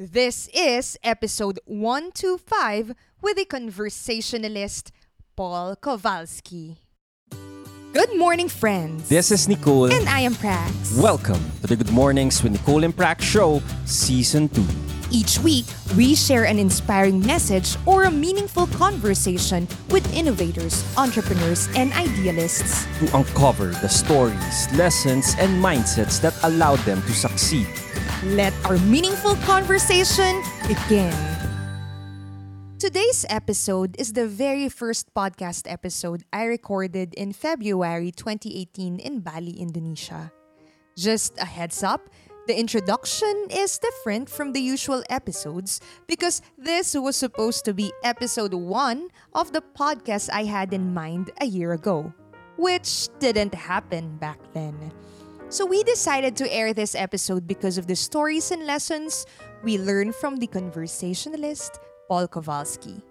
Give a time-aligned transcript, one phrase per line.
[0.00, 4.92] This is episode 125 with the conversationalist
[5.34, 6.78] Paul Kowalski.
[7.92, 9.08] Good morning, friends.
[9.08, 9.90] This is Nicole.
[9.90, 11.02] And I am Prax.
[11.02, 14.64] Welcome to the Good Mornings with Nicole and Prax show, Season 2.
[15.10, 15.66] Each week,
[15.96, 23.16] we share an inspiring message or a meaningful conversation with innovators, entrepreneurs, and idealists to
[23.16, 27.66] uncover the stories, lessons, and mindsets that allowed them to succeed.
[28.24, 31.14] Let our meaningful conversation begin.
[32.76, 39.62] Today's episode is the very first podcast episode I recorded in February 2018 in Bali,
[39.62, 40.32] Indonesia.
[40.96, 42.10] Just a heads up,
[42.48, 48.52] the introduction is different from the usual episodes because this was supposed to be episode
[48.52, 52.12] 1 of the podcast I had in mind a year ago,
[52.56, 54.90] which didn't happen back then.
[55.50, 59.24] So we decided to air this episode because of the stories and lessons
[59.62, 63.02] we learned from the conversationalist Paul Kowalski.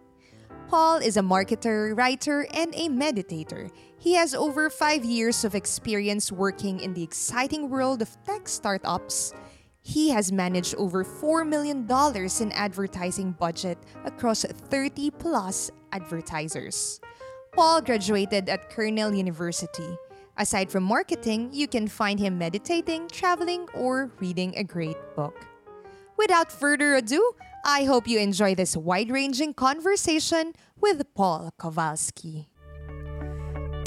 [0.69, 3.71] Paul is a marketer, writer, and a meditator.
[3.97, 9.33] He has over five years of experience working in the exciting world of tech startups.
[9.81, 16.99] He has managed over $4 million in advertising budget across 30 plus advertisers.
[17.51, 19.97] Paul graduated at Cornell University.
[20.37, 25.33] Aside from marketing, you can find him meditating, traveling, or reading a great book.
[26.15, 27.33] Without further ado,
[27.65, 32.49] I hope you enjoy this wide ranging conversation with Paul Kowalski.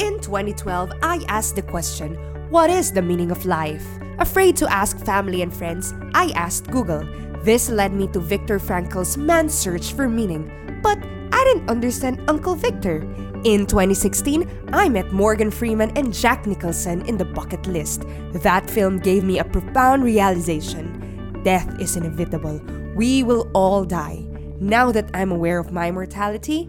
[0.00, 2.16] In 2012, I asked the question
[2.50, 3.86] What is the meaning of life?
[4.18, 7.06] Afraid to ask family and friends, I asked Google.
[7.44, 10.50] This led me to Viktor Frankl's Man's Search for Meaning.
[10.82, 10.98] But
[11.32, 13.06] I didn't understand Uncle Victor.
[13.44, 18.04] In 2016, I met Morgan Freeman and Jack Nicholson in The Bucket List.
[18.32, 20.98] That film gave me a profound realization
[21.42, 22.60] death is inevitable
[22.94, 24.26] we will all die.
[24.60, 26.68] Now that I'm aware of my mortality,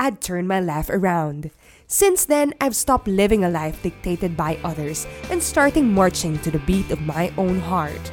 [0.00, 1.52] I'd turn my life around.
[1.86, 6.58] Since then, I've stopped living a life dictated by others and starting marching to the
[6.60, 8.12] beat of my own heart.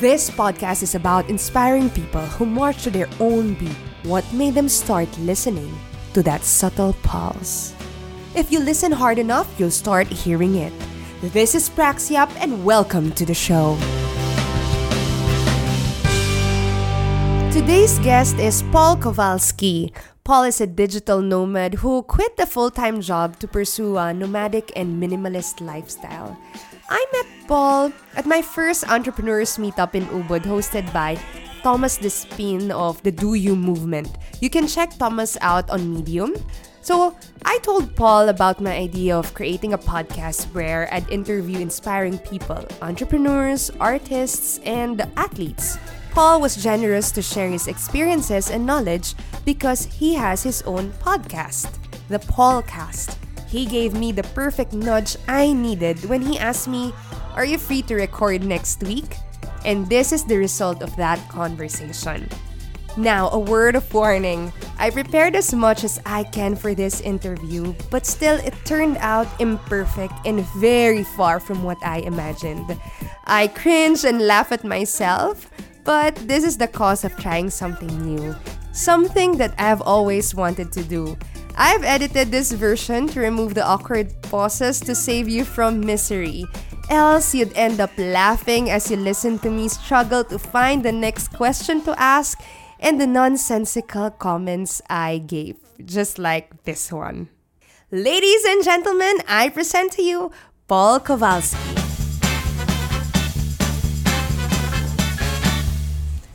[0.00, 3.76] This podcast is about inspiring people who march to their own beat.
[4.02, 5.70] What made them start listening
[6.14, 7.74] to that subtle pulse?
[8.34, 10.72] If you listen hard enough, you'll start hearing it.
[11.20, 13.76] This is Praxiap, and welcome to the show.
[17.52, 19.92] Today's guest is Paul Kowalski.
[20.22, 24.70] Paul is a digital nomad who quit the full time job to pursue a nomadic
[24.76, 26.38] and minimalist lifestyle.
[26.88, 31.18] I met Paul at my first entrepreneurs meetup in Ubud hosted by
[31.62, 34.18] Thomas Despin of the Do You movement.
[34.40, 36.34] You can check Thomas out on Medium.
[36.82, 42.18] So, I told Paul about my idea of creating a podcast where I'd interview inspiring
[42.18, 45.76] people, entrepreneurs, artists, and athletes.
[46.12, 51.68] Paul was generous to share his experiences and knowledge because he has his own podcast,
[52.08, 53.14] the Paulcast.
[53.46, 56.94] He gave me the perfect nudge I needed when he asked me,
[57.34, 59.16] Are you free to record next week?
[59.64, 62.28] And this is the result of that conversation.
[62.96, 64.52] Now, a word of warning.
[64.78, 69.28] I prepared as much as I can for this interview, but still it turned out
[69.40, 72.78] imperfect and very far from what I imagined.
[73.24, 75.50] I cringe and laugh at myself,
[75.84, 78.34] but this is the cause of trying something new,
[78.72, 81.16] something that I've always wanted to do.
[81.56, 86.46] I've edited this version to remove the awkward pauses to save you from misery.
[86.90, 91.28] Else, you'd end up laughing as you listen to me struggle to find the next
[91.28, 92.42] question to ask
[92.80, 97.28] and the nonsensical comments I gave, just like this one.
[97.92, 100.32] Ladies and gentlemen, I present to you
[100.66, 101.58] Paul Kowalski.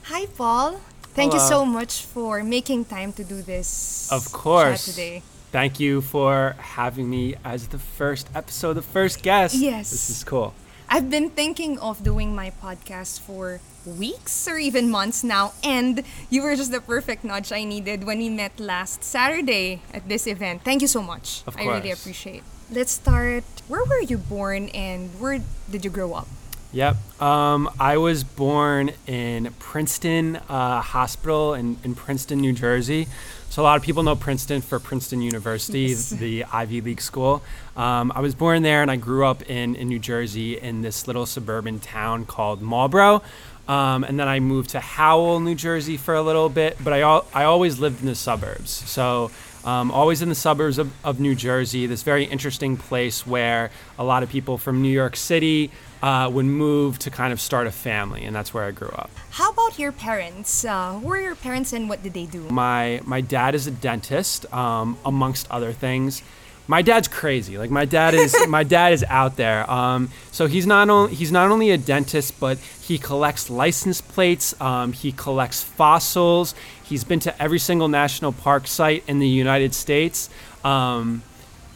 [0.07, 0.79] Hi, Paul.
[1.11, 4.07] Thank you so much for making time to do this.
[4.09, 4.85] Of course.
[4.85, 5.21] today.
[5.55, 9.55] Thank you for having me as the first episode, the first guest.
[9.55, 9.89] Yes.
[9.89, 10.53] This is cool.
[10.89, 16.43] I've been thinking of doing my podcast for weeks or even months now, and you
[16.43, 20.63] were just the perfect nudge I needed when we met last Saturday at this event.
[20.65, 21.41] Thank you so much.
[21.47, 21.65] Of course.
[21.65, 22.43] I really appreciate.
[22.69, 23.45] Let's start.
[23.69, 25.39] Where were you born and where
[25.71, 26.27] did you grow up?
[26.75, 27.21] Yep.
[27.21, 33.07] Um, I was born in Princeton uh, Hospital in, in Princeton, New Jersey.
[33.49, 36.09] So a lot of people know Princeton for Princeton University, Yes.
[36.25, 37.41] the Ivy League school.
[37.77, 41.07] Um, I was born there, and I grew up in, in New Jersey in this
[41.07, 43.23] little suburban town called Marlboro.
[43.69, 47.01] Um, and then I moved to Howell, New Jersey for a little bit, but I,
[47.01, 48.69] al- I always lived in the suburbs.
[48.71, 49.31] So
[49.65, 54.03] Um, always in the suburbs of, of New Jersey, this very interesting place where a
[54.03, 55.71] lot of people from New York City
[56.05, 59.09] uh, would move to kind of start a family, and that's where I grew up.
[59.31, 60.63] How about your parents?
[60.63, 62.41] Uh, who are your parents and what did they do?
[62.41, 66.21] My my dad is a dentist, um, amongst other things.
[66.67, 67.57] My dad's crazy.
[67.57, 69.69] Like my dad is my dad is out there.
[69.69, 74.53] Um, so he's not only he's not only a dentist, but he collects license plates.
[74.61, 76.53] Um, he collects fossils.
[76.83, 80.29] He's been to every single national park site in the United States.
[80.63, 81.23] Um,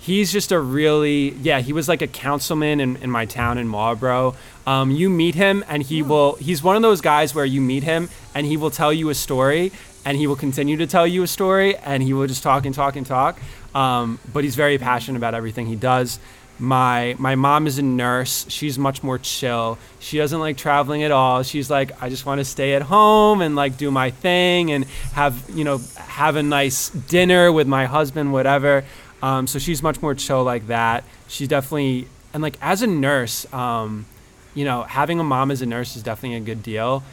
[0.10, 3.68] he's just a really yeah he was like a councilman in, in my town in
[3.68, 4.36] marlboro.
[4.66, 7.84] Um, you meet him and he will he's one of those guys where you meet
[7.84, 9.72] him and he will tell you a story
[10.06, 12.74] and he will continue to tell you a story and he will just talk and
[12.74, 13.40] talk and talk.
[13.76, 16.18] Um, but he's very passionate about everything he does.
[16.58, 18.48] My my mom is a nurse.
[18.50, 19.78] She's much more chill.
[20.00, 21.44] She doesn't like traveling at all.
[21.44, 24.86] She's like i just want to stay at home and like do my thing and
[25.14, 28.84] have you know have a nice dinner with my husband whatever
[29.22, 31.04] um, so she's much more chill like that.
[31.28, 34.06] She's definitely and like as a nurse, um,
[34.54, 37.04] you know, having a mom as a nurse is definitely a good deal.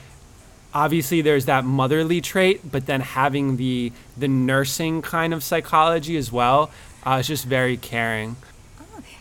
[0.74, 6.30] Obviously, there's that motherly trait, but then having the the nursing kind of psychology as
[6.30, 6.70] well
[7.04, 8.36] uh, is just very caring.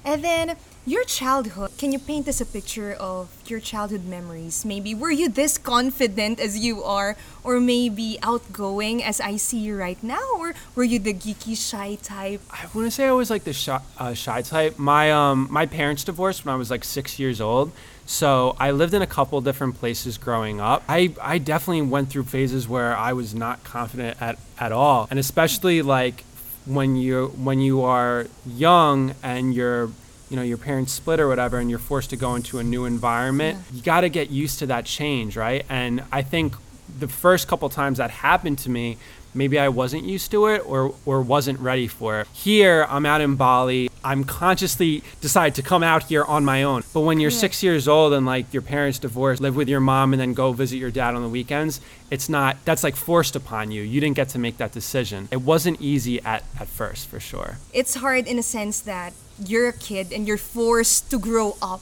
[0.04, 0.56] And then
[0.86, 4.64] your childhood, can you paint us a picture of your childhood memories?
[4.64, 9.76] Maybe were you this confident as you are, or maybe outgoing as I see you
[9.78, 12.42] right now, or were you the geeky, shy type?
[12.52, 14.78] I wouldn't say I was like the shy, uh, shy type.
[14.78, 17.72] My um my parents divorced when I was like six years old,
[18.06, 20.84] so I lived in a couple different places growing up.
[20.88, 25.18] I I definitely went through phases where I was not confident at at all, and
[25.18, 26.24] especially like
[26.68, 29.90] when you when you are young and you're
[30.30, 32.86] you know your parents split or whatever and you're forced to go into a new
[32.86, 33.76] environment yeah.
[33.76, 35.66] you got to get used to that change right?
[35.70, 36.56] And i think
[37.00, 38.98] the first couple times that happened to me
[39.34, 42.28] maybe i wasn't used to it or or wasn't ready for it.
[42.34, 46.84] Here i'm out in bali i'm consciously decide to come out here on my own.
[46.94, 47.38] But when you're yeah.
[47.38, 50.54] six years old and like your parents divorced live with your mom and then go
[50.54, 51.82] visit your dad on the weekends
[52.12, 53.82] it's not that's like forced upon you.
[53.82, 55.28] You didn't get to make that decision.
[55.32, 57.58] It wasn't easy at at first for sure.
[57.74, 59.14] It's hard in a sense that
[59.44, 61.82] you're a kid and you're forced to grow up.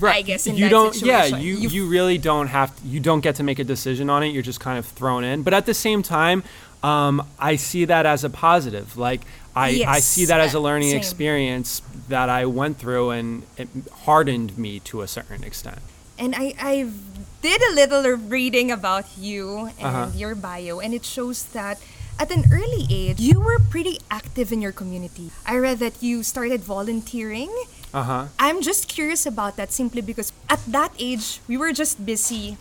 [0.00, 0.16] Right.
[0.16, 0.94] I guess you don't.
[0.94, 1.38] Situation.
[1.38, 2.74] Yeah, you, you you really don't have.
[2.76, 4.28] To, you don't get to make a decision on it.
[4.28, 5.42] You're just kind of thrown in.
[5.42, 6.42] But at the same time,
[6.82, 8.96] um, I see that as a positive.
[8.96, 9.22] Like
[9.54, 10.98] I, yes, I see that as a learning same.
[10.98, 13.68] experience that I went through, and it
[14.04, 15.78] hardened me to a certain extent.
[16.18, 16.90] And I I
[17.42, 20.10] did a little reading about you and uh-huh.
[20.16, 21.78] your bio, and it shows that
[22.22, 25.34] at an early age, you were pretty active in your community.
[25.44, 27.50] I read that you started volunteering.
[27.90, 28.24] Uh huh.
[28.38, 32.58] I'm just curious about that simply because at that age, we were just busy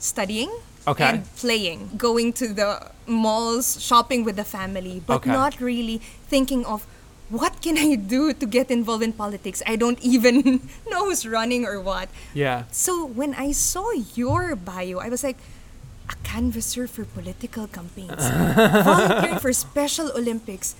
[0.00, 0.48] studying
[0.88, 1.04] okay.
[1.04, 5.30] and playing, going to the malls, shopping with the family, but okay.
[5.30, 6.00] not really
[6.32, 6.88] thinking of
[7.28, 9.62] what can I do to get involved in politics?
[9.66, 12.08] I don't even know who's running or what.
[12.32, 12.64] Yeah.
[12.72, 15.36] So when I saw your bio, I was like,
[16.08, 18.28] a canvasser for political campaigns,
[18.84, 20.74] volunteering for Special Olympics.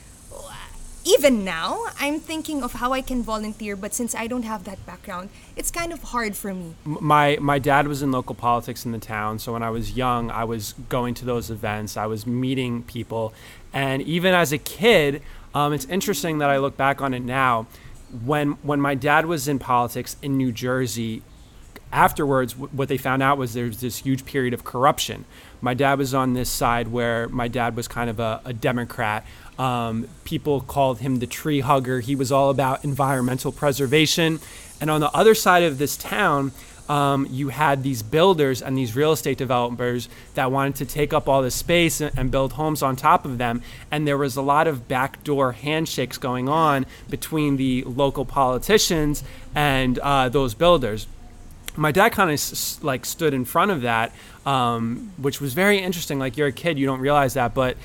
[1.04, 4.86] Even now, I'm thinking of how I can volunteer, but since I don't have that
[4.86, 6.76] background, it's kind of hard for me.
[6.84, 10.30] My my dad was in local politics in the town, so when I was young,
[10.30, 11.96] I was going to those events.
[11.96, 13.34] I was meeting people,
[13.72, 15.22] and even as a kid,
[15.54, 17.66] um, it's interesting that I look back on it now.
[18.25, 21.22] When when my dad was in politics in New Jersey,
[21.92, 25.24] afterwards, w- what they found out was there's this huge period of corruption.
[25.60, 29.25] My dad was on this side where my dad was kind of a, a Democrat.
[29.58, 32.00] Um, people called him the tree hugger.
[32.00, 34.40] He was all about environmental preservation.
[34.80, 36.52] And on the other side of this town,
[36.88, 41.28] um, you had these builders and these real estate developers that wanted to take up
[41.28, 43.62] all this space and, and, build homes on top of them.
[43.90, 49.22] And there was a lot of backdoor handshakes going on between the local politicians
[49.54, 51.06] and uh, those builders
[51.76, 54.12] my dad kind of like stood in front of that,
[54.45, 56.19] um, which was very interesting.
[56.19, 57.76] Like you're a kid, you don't realize that, but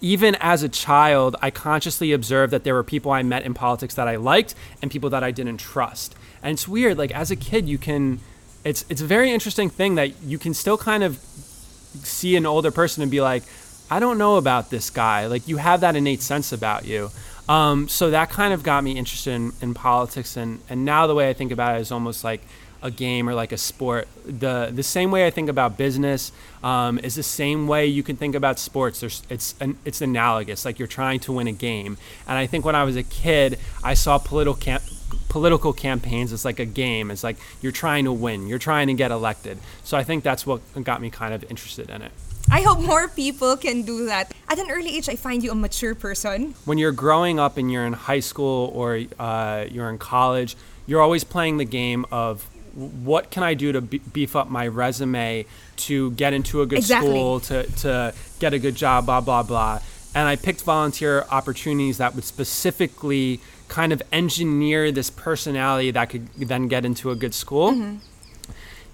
[0.00, 3.94] even as a child, I consciously observed that there were people I met in politics
[3.94, 6.14] that I liked and people that I didn't trust.
[6.42, 6.98] And it's weird.
[6.98, 8.20] Like as a kid, you can.
[8.64, 12.70] It's it's a very interesting thing that you can still kind of see an older
[12.70, 13.42] person and be like,
[13.90, 15.26] I don't know about this guy.
[15.26, 17.10] Like you have that innate sense about you.
[17.48, 21.14] Um, so that kind of got me interested in, in politics, and and now the
[21.14, 22.42] way I think about it is almost like
[22.82, 24.08] a game or like a sport.
[24.24, 26.32] The the same way I think about business
[26.62, 29.00] um, is the same way you can think about sports.
[29.00, 30.64] There's it's an, it's analogous.
[30.64, 31.98] Like you're trying to win a game.
[32.26, 34.82] And I think when I was a kid, I saw political camp
[35.28, 38.94] political campaigns it's like a game it's like you're trying to win you're trying to
[38.94, 42.12] get elected so i think that's what got me kind of interested in it
[42.50, 44.32] I hope more people can do that.
[44.48, 46.54] At an early age, I find you a mature person.
[46.64, 50.56] when you're growing up and you're in high school or uh, you're in college,
[50.86, 54.66] you're always playing the game of what can I do to be- beef up my
[54.66, 57.10] resume to get into a good Exactly.
[57.10, 59.80] school, to, to get a good job, blah, blah, blah.
[60.14, 66.28] And I picked volunteer opportunities that would specifically kind of engineer this personality that could
[66.36, 67.72] then get into a good school.
[67.72, 67.96] Mm-hmm.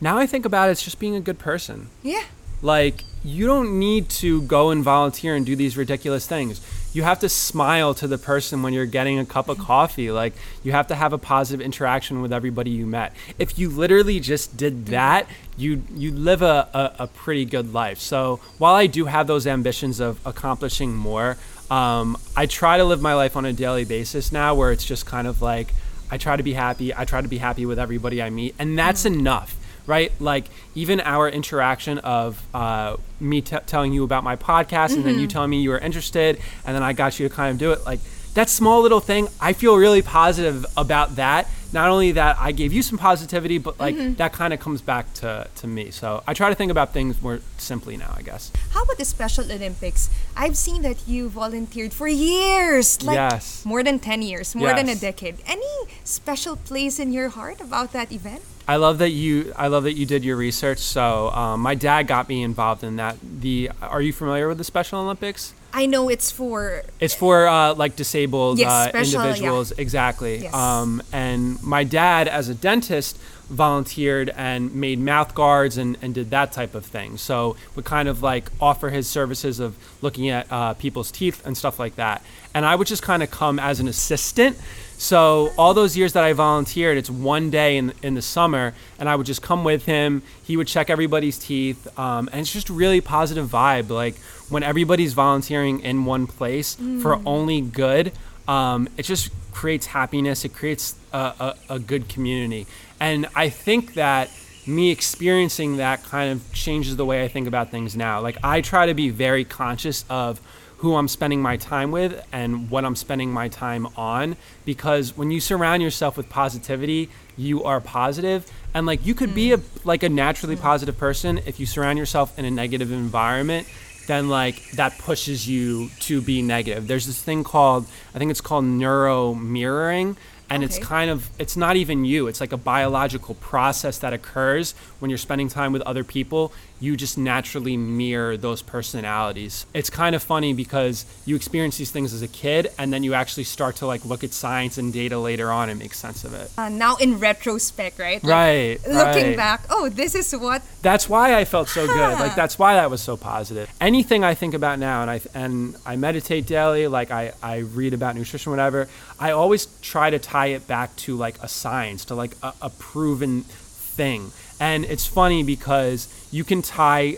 [0.01, 1.89] Now I think about it, it's just being a good person.
[2.03, 2.25] Yeah.
[2.63, 6.61] Like, you don't need to go and volunteer and do these ridiculous things.
[6.95, 10.11] You have to smile to the person when you're getting a cup of coffee.
[10.11, 10.33] Like,
[10.63, 13.13] you have to have a positive interaction with everybody you met.
[13.39, 17.99] If you literally just did that, you you live a, a, a pretty good life.
[17.99, 21.37] So while I do have those ambitions of accomplishing more,
[21.71, 25.07] um, I try to live my life on a daily basis now where it's just
[25.07, 25.69] kind of like
[26.11, 26.95] I try to be happy.
[26.95, 29.57] I try to be happy with everybody I meet, and that's enough,
[29.87, 30.13] right?
[30.21, 35.19] Like even our interaction of uh, me t- telling you about my podcast, and then
[35.19, 37.73] you telling me you were interested, and then I got you to kind of do
[37.73, 37.85] it.
[37.85, 38.01] Like
[38.35, 41.49] that small little thing, I feel really positive about that.
[41.73, 45.13] Not only that I gave you some positivity, but like that kind of comes back
[45.15, 45.91] to to me.
[45.91, 48.53] So I try to think about things more simply now, I guess.
[48.71, 50.09] How about the Special Olympics?
[50.37, 53.03] I've seen that you volunteered for years.
[53.03, 53.65] Like Yes.
[53.65, 55.37] more than 10 years, more than a decade.
[55.47, 55.75] Any
[56.05, 58.43] special place in your heart about that event?
[58.67, 59.53] I love that you.
[59.57, 60.79] I love that you did your research.
[60.79, 63.17] So um, my dad got me involved in that.
[63.23, 65.55] The Are you familiar with the Special Olympics?
[65.73, 69.27] I know it's for It's for uh, like disabled Yes, uh, special, yeah.
[69.27, 70.43] individuals, exactly.
[70.43, 70.55] Yes.
[70.55, 73.19] Um, and my dad, as a dentist,
[73.51, 77.19] volunteered and made mouth guards and, and did that type of thing.
[77.19, 81.57] So would kind of like offer his services of looking at uh, people's teeth and
[81.57, 82.23] stuff like that.
[82.55, 84.57] And I would just kind of come as an assistant.
[85.05, 89.07] So all those years that I volunteered, it's one day in in the summer, and
[89.07, 90.23] I would just come with him.
[90.43, 93.91] He would check everybody's teeth, um, and it's just really positive vibe.
[93.91, 94.17] Like
[94.49, 98.13] when everybody's volunteering in one place for only good,
[98.49, 100.43] um, it just creates happiness.
[100.47, 102.67] It creates a, a, a good community,
[102.99, 104.31] and I think that
[104.67, 108.23] me experiencing that kind of changes the way I think about things now.
[108.23, 110.41] Like I try to be very conscious of
[110.79, 115.31] who I'm spending my time with and what I'm spending my time on because when
[115.31, 118.51] you surround yourself with positivity, you are positive.
[118.75, 122.39] and like you could be a like a naturally positive person if you surround yourself
[122.39, 123.67] in a negative environment
[124.07, 126.87] then like that pushes you to be negative.
[126.87, 130.17] There's this thing called I think it's called neuro mirroring
[130.51, 134.75] and it's kind of it's not even you it's like a biological process that occurs
[134.99, 136.53] when you're spending time with other people
[136.85, 142.13] you just naturally mirror those personalities it's kind of funny because you experience these things
[142.13, 145.19] as a kid and then you actually start to like look at science and data
[145.19, 148.23] later on and make sense of it uh, now in retrospect, right?
[148.23, 149.37] Like, right Looking right.
[149.37, 152.19] back, oh, this is what that's why I felt so good.
[152.19, 153.71] Like that's why that was so positive.
[153.81, 156.87] Anything I think about now, and I and I meditate daily.
[156.87, 158.89] Like I I read about nutrition, whatever.
[159.19, 162.71] I always try to tie it back to like a science, to like a, a
[162.71, 164.33] proven thing.
[164.61, 167.13] And it's funny because you can tie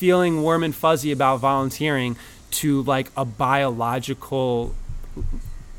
[0.00, 2.14] feeling warm and fuzzy about volunteering
[2.50, 4.74] to like a biological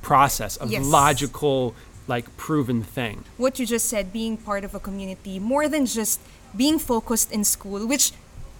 [0.02, 0.84] process, a Yes.
[0.86, 1.76] logical
[2.08, 3.24] like proven thing.
[3.38, 6.20] what you just said, being part of a community, more than just
[6.56, 8.12] being focused in school, which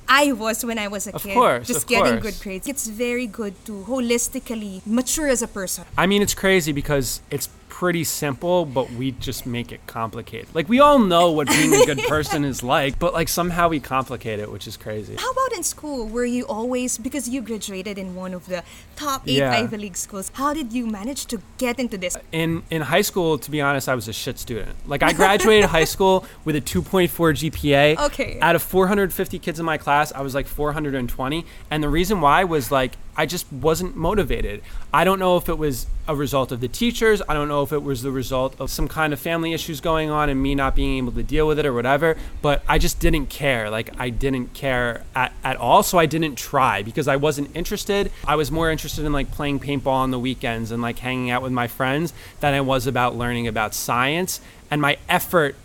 [0.08, 1.34] I was when I was a Of kid.
[1.34, 2.24] course, just of getting course.
[2.38, 2.68] good grades.
[2.68, 5.84] It's very good to holistically mature as a person.
[5.98, 10.48] I mean, it's crazy because it's pretty simple, but we just make it complicated.
[10.56, 13.82] Like, we all know what being a good person is like, but like somehow we
[13.82, 15.18] complicate it, which is crazy.
[15.18, 16.08] How about in school?
[16.08, 18.64] Were you always because you graduated in one of the
[18.96, 19.52] top eight Yeah.
[19.52, 20.32] Ivy League schools?
[20.36, 22.16] How did you manage to get into this?
[22.32, 24.74] In in high school, to be honest, I was a shit student.
[24.88, 27.10] Like, I graduated high school with a 2.4
[27.42, 28.00] GPA.
[28.08, 28.40] Okay.
[28.40, 32.46] Out of 450 kids in my class, I was like 420, and the reason why
[32.46, 34.62] was like I just wasn't motivated.
[34.94, 37.22] I don't know if it was a result of the teachers.
[37.28, 40.10] I don't know if it was the result of some kind of family issues going
[40.10, 42.18] on and me not being able to deal with it or whatever.
[42.42, 43.70] But I just didn't care.
[43.70, 45.82] Like I didn't care at, at all.
[45.84, 48.12] So I didn't try because I wasn't interested.
[48.26, 51.42] I was more interested in like playing paintball on the weekends and like hanging out
[51.42, 54.42] with my friends than I was about learning about science.
[54.70, 55.56] And my effort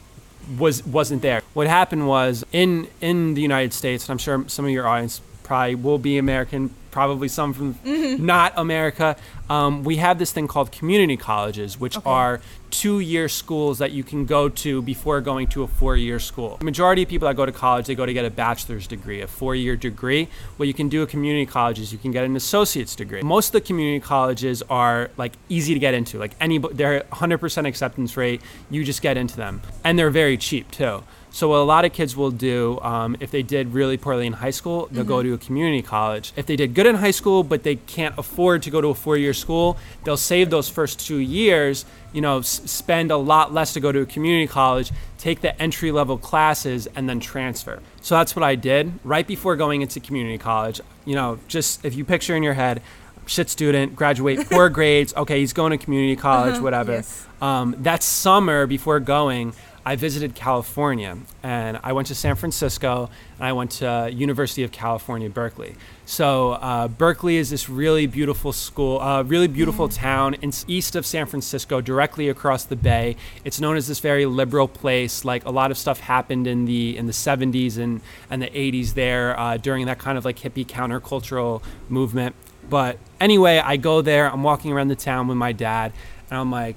[0.59, 1.43] was wasn't there.
[1.55, 5.21] What happened was in in the United States, and I'm sure some of your audience
[5.43, 7.77] probably will be American, probably some from
[8.25, 9.17] not America.
[9.49, 12.09] Um, we have this thing called community colleges, which Okay.
[12.09, 16.57] are two-year schools that you can go to before going to a four-year school.
[16.59, 19.21] The majority of people that go to college, they go to get a bachelor's degree,
[19.23, 20.29] a four-year degree.
[20.57, 23.23] What you can do at community colleges, you can get an associate's degree.
[23.23, 26.19] Most of the community colleges are like easy to get into.
[26.19, 28.41] Like any, they're 100% acceptance rate.
[28.71, 31.03] You just get into them, and they're very cheap too.
[31.33, 34.33] So what a lot of kids will do um, if they did really poorly in
[34.33, 36.33] high school, they'll go to a community college.
[36.35, 38.95] If they did good in high school but they can't afford to go to a
[38.95, 41.85] four-year school, they'll save those first two years.
[42.13, 45.61] You know, s- spend a lot less to go to a community college, take the
[45.63, 47.79] entry-level classes, and then transfer.
[48.01, 50.81] So that's what I did right before going into community college.
[51.05, 52.83] You know, just if you picture in your head,
[53.27, 55.15] shit student, graduate, poor grades.
[55.15, 56.93] Okay, he's going to community college, whatever.
[56.93, 57.27] yes.
[57.41, 63.09] Um, that summer before going, I visited California and I went to San Francisco
[63.39, 65.75] and I went to University of California, Berkeley.
[66.05, 71.07] So uh, Berkeley is this really beautiful school, uh, really beautiful town in east of
[71.07, 73.17] San Francisco, directly across the bay.
[73.45, 75.25] It's known as this very liberal place.
[75.25, 78.95] Like a lot of stuff happened in the in the 70s and and the 80s
[78.95, 82.35] there uh, during that kind of like hippie countercultural movement.
[82.69, 84.31] But anyway, I go there.
[84.31, 85.93] I'm walking around the town with my dad,
[86.31, 86.77] and I'm like,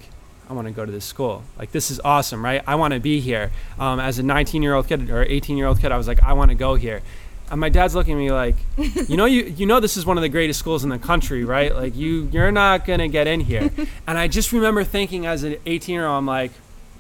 [0.50, 1.44] I want to go to this school.
[1.58, 2.62] Like, this is awesome, right?
[2.68, 3.52] I want to be here.
[3.80, 6.22] Um, as a 19 year old kid or 18 year old kid, I was like,
[6.24, 7.02] I want to go here.
[7.52, 8.56] And my dad's looking at me like,
[9.08, 11.44] you know, you you know, this is one of the greatest schools in the country,
[11.44, 11.74] right?
[11.74, 13.70] Like, you you're not gonna get in here.
[14.08, 16.52] and I just remember thinking as an 18 year old, I'm like,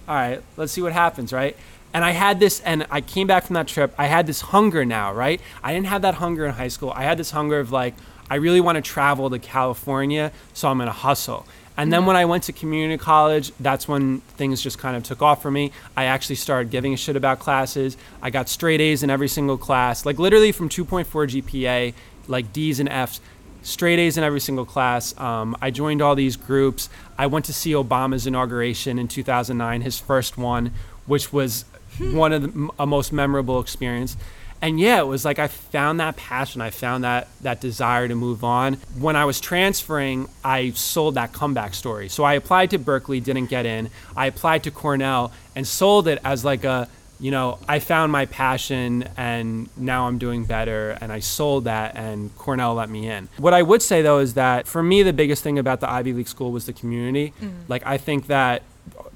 [0.07, 1.55] all right, let's see what happens, right?
[1.93, 3.93] And I had this, and I came back from that trip.
[3.97, 5.39] I had this hunger now, right?
[5.63, 6.91] I didn't have that hunger in high school.
[6.95, 7.93] I had this hunger of like,
[8.29, 11.45] I really want to travel to California, so I'm gonna hustle.
[11.75, 15.21] And then when I went to community college, that's when things just kind of took
[15.21, 15.71] off for me.
[15.97, 17.97] I actually started giving a shit about classes.
[18.21, 21.93] I got straight A's in every single class, like literally from 2.4 GPA,
[22.27, 23.19] like D's and F's,
[23.63, 25.17] straight A's in every single class.
[25.19, 26.89] Um, I joined all these groups.
[27.17, 30.73] I went to see Obama's inauguration in 2009, his first one,
[31.07, 31.65] which was
[31.99, 34.15] one of the m- a most memorable experience
[34.63, 36.61] and yeah it was like i found that passion.
[36.61, 38.75] I found that that desire to move on.
[38.97, 42.09] When i was transferring i sold that comeback story.
[42.09, 43.91] So i applied to berkeley didn't get in.
[44.15, 46.87] I applied to cornell and sold it as like a
[47.19, 51.95] you know i found my passion and now i'm doing better and i sold that
[51.95, 53.29] and cornell let me in.
[53.37, 56.13] What i would say though is that for me the biggest thing about the ivy
[56.13, 57.33] league school was the community.
[57.41, 57.63] Mm-hmm.
[57.67, 58.63] Like i think that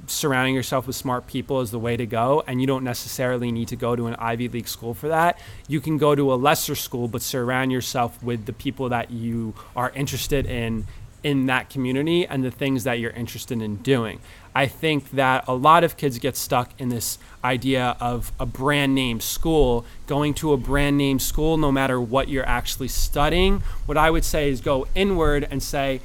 [0.07, 3.67] surrounding yourself with smart people is the way to go and you don't necessarily need
[3.67, 5.39] to go to an Ivy League school for that.
[5.67, 9.53] You can go to a lesser school but surround yourself with the people that you
[9.75, 10.87] are interested in
[11.24, 14.20] in that community and the things that you're interested in doing.
[14.55, 18.96] I think that a lot of kids get stuck in this idea of a brand
[18.96, 23.61] name school, going to a brand name school no matter what you're actually studying.
[23.87, 26.01] What I would say is go inward and say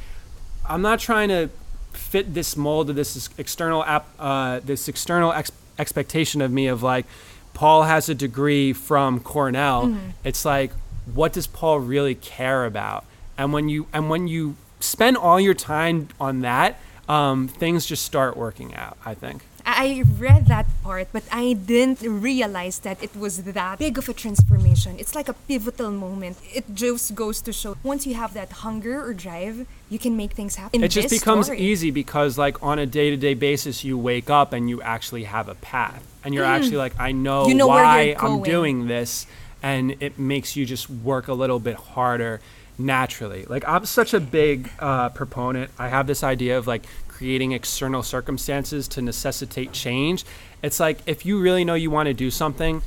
[0.68, 1.50] I'm not trying to
[1.92, 6.82] fit this mold of this external app, uh, this external ex- expectation of me of
[6.82, 7.06] like,
[7.54, 9.94] Paul has a degree from Cornell.
[10.24, 10.72] It's like,
[11.14, 13.04] what does Paul really care about?
[13.36, 16.78] And when you and when you spend all your time on that,
[17.08, 18.96] um, things just start working out.
[19.04, 19.42] I think.
[19.64, 24.12] I read that part, but I didn't realize that it was that big of a
[24.14, 24.96] transformation.
[24.98, 26.38] It's like a pivotal moment.
[26.52, 30.32] It just goes to show once you have that hunger or drive, you can make
[30.32, 30.82] things happen.
[30.82, 31.60] It just becomes story.
[31.60, 35.54] easy because like on a day-to-day basis you wake up and you actually have a
[35.56, 37.48] path and you're actually like i know, Mm.
[37.48, 39.26] You know why i'm doing this
[39.62, 42.40] and it makes you just work a little bit harder
[42.78, 47.52] naturally like i'm such a big uh, proponent i have this idea of like creating
[47.52, 50.24] external circumstances to necessitate change
[50.62, 52.82] it's like if you really know you want to do something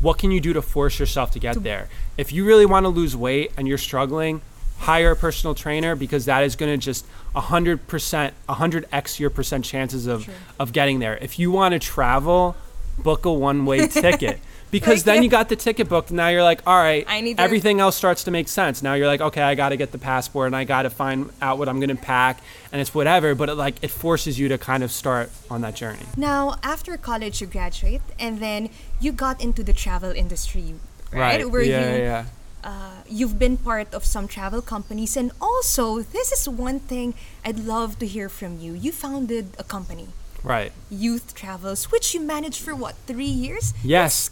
[0.00, 1.88] what can you do to force yourself to get there?
[2.16, 4.40] If you really want to lose weight and you're struggling,
[4.78, 10.06] hire a personal trainer because that is going to just 100%, 100x your percent chances
[10.06, 11.18] of, of getting there.
[11.18, 12.56] If you want to travel,
[12.98, 14.40] book a one way ticket.
[14.74, 15.22] Because Thank then you.
[15.24, 16.10] you got the ticket booked.
[16.10, 18.82] And now you're like, all right, I need to- everything else starts to make sense.
[18.82, 21.30] Now you're like, okay, I got to get the passport and I got to find
[21.40, 22.40] out what I'm going to pack
[22.72, 23.34] and it's whatever.
[23.34, 26.06] But it, like, it forces you to kind of start on that journey.
[26.16, 28.68] Now, after college, you graduate, and then
[29.00, 30.74] you got into the travel industry,
[31.12, 31.48] right?
[31.48, 32.24] Where yeah, you yeah.
[32.64, 37.60] uh, you've been part of some travel companies, and also this is one thing I'd
[37.60, 38.72] love to hear from you.
[38.72, 40.08] You founded a company,
[40.42, 40.72] Right.
[40.90, 43.72] Youth Travels, which you managed for what three years?
[43.82, 44.30] Yes.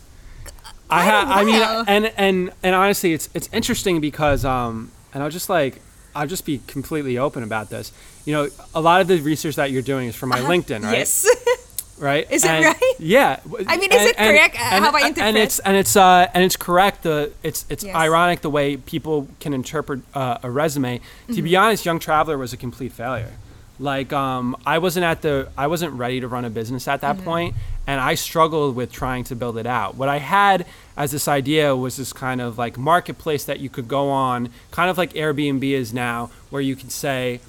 [0.92, 1.28] I quite a have.
[1.31, 5.81] I mean, and and and honestly, it's it's interesting because um, and I'll just like
[6.14, 7.92] I'll just be completely open about this.
[8.24, 10.98] You know, a lot of the research that you're doing is from my LinkedIn, right?
[10.98, 11.26] Yes.
[11.98, 12.26] Right?
[12.33, 12.76] Is it right?
[12.98, 13.38] Yeah.
[13.68, 16.57] I mean, is it correct, uh, how I And it's and it's uh and it's
[16.57, 17.05] correct.
[17.05, 17.94] The it's it's Yes.
[17.94, 20.98] ironic the way people can interpret uh, a resume.
[20.98, 21.44] To Mm-hmm.
[21.44, 23.31] be honest, Young Traveler was a complete failure.
[23.78, 27.18] Like um, I wasn't at the I wasn't ready to run a business at Mm-hmm.
[27.18, 27.55] that point,
[27.87, 29.94] and I struggled with trying to build it out.
[29.94, 33.88] What I had as this idea was this kind of like marketplace that you could
[33.88, 37.40] go on, kind of like Airbnb is now, where you could say,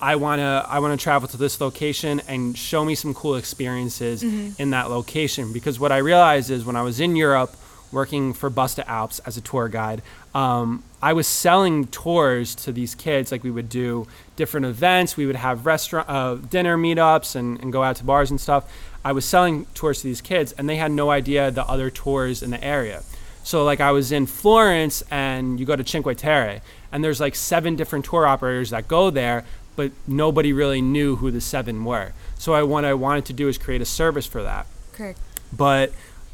[0.00, 3.36] I want to I want to travel to this location and show me some cool
[3.36, 4.24] experiences
[4.58, 7.54] in that location because what I realized is when I was in Europe
[7.92, 10.02] working for Bus2Alps as a tour guide,
[10.34, 13.30] um, I was selling tours to these kids.
[13.30, 17.72] Like we would do different events, we would have restaurant uh, dinner meetups and, and
[17.72, 18.72] go out to bars and stuff.
[19.04, 22.42] I was selling tours to these kids, and they had no idea the other tours
[22.42, 23.02] in the area.
[23.44, 26.60] So like I was in Florence and you go to Cinque Terre
[26.92, 31.30] and there's like seven different tour operators that go there, but nobody really knew who
[31.30, 32.12] the seven were.
[32.38, 34.66] So I what I wanted to do is create a service for that.
[34.92, 35.18] Correct.
[35.52, 35.92] But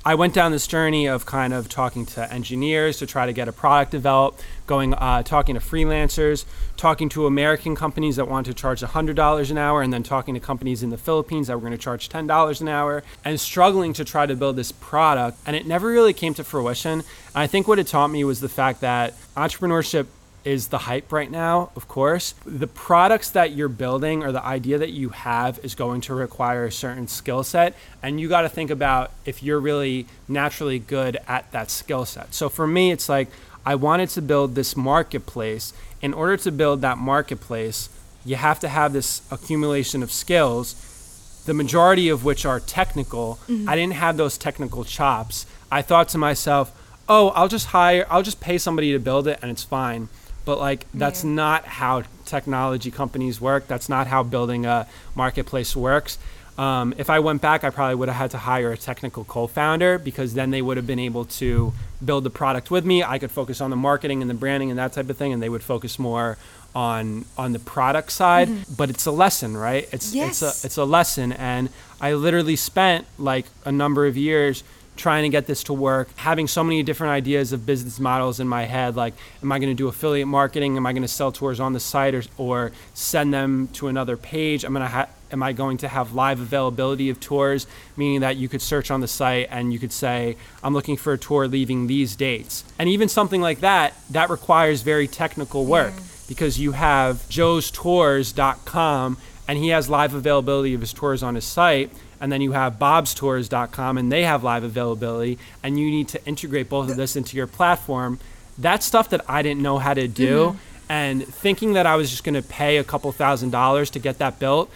[0.09, 3.47] I went down this journey of kind of talking to engineers to try to get
[3.47, 6.47] a product developed, going uh, talking to freelancers,
[6.79, 10.41] talking to American companies that wanted to charge $100 an hour, and then talking to
[10.41, 14.03] companies in the Philippines that were going to charge $10 an hour, and struggling to
[14.03, 15.37] try to build this product.
[15.45, 16.93] And it never really came to fruition.
[16.93, 20.07] And I think what it taught me was the fact that entrepreneurship
[20.49, 22.35] is the hype right now, of course.
[22.47, 26.65] The products that you're building or the idea that you have is going to require
[26.65, 27.75] a certain skill set.
[28.03, 32.33] And you got to think about if you're really naturally good at that skill set.
[32.33, 33.29] So for me, it's like
[33.67, 35.75] I wanted to build this marketplace.
[36.01, 37.91] In order to build that marketplace,
[38.25, 43.39] you have to have this accumulation of skills, the majority of which are technical.
[43.49, 43.69] Mm-hmm.
[43.69, 45.45] I didn't have those technical chops.
[45.71, 46.73] I thought to myself,
[47.07, 50.09] oh, I'll just hire, I'll just pay somebody to build it and it's fine
[50.49, 51.31] but like that's Yeah.
[51.45, 53.69] not how technology companies work.
[53.69, 56.17] That's not how building a marketplace works.
[56.57, 59.93] Um, if i went back i probably would have had to hire a technical co-founder
[60.09, 61.73] because then they would have been able to
[62.09, 62.97] build the product with me.
[63.15, 65.41] I could focus on the marketing and the branding and that type of thing and
[65.43, 66.29] they would focus more
[66.75, 68.49] on on the product side.
[68.81, 69.85] But it's a lesson right?
[69.93, 70.29] It's Yes.
[70.31, 71.29] it's a it's a lesson.
[71.53, 71.69] And
[72.01, 74.57] i literally spent like a number of years
[74.99, 78.49] trying to get this to work, having so many different ideas of business models in
[78.49, 78.97] my head.
[78.97, 80.77] Like, am I going to do affiliate marketing?
[80.77, 84.17] Am I going to sell tours on the site or, or send them to another
[84.17, 84.65] page?
[84.65, 88.37] I'm going to ha- am I going to have live availability of tours, meaning that
[88.37, 91.47] you could search on the site and you could say, I'm looking for a tour
[91.47, 92.65] leaving these dates.
[92.79, 95.95] And even something like that, that requires very technical work
[96.29, 101.91] because you have joestours.com and he has live availability of his tours on his site
[102.21, 106.69] and then you have bobstours.com and they have live availability and you need to integrate
[106.69, 108.19] both of this into your platform.
[108.59, 110.59] That's stuff that i didn't know how to do mm-hmm.
[110.89, 114.19] and thinking that i was just going to pay a couple thousand dollars to get
[114.19, 114.71] that built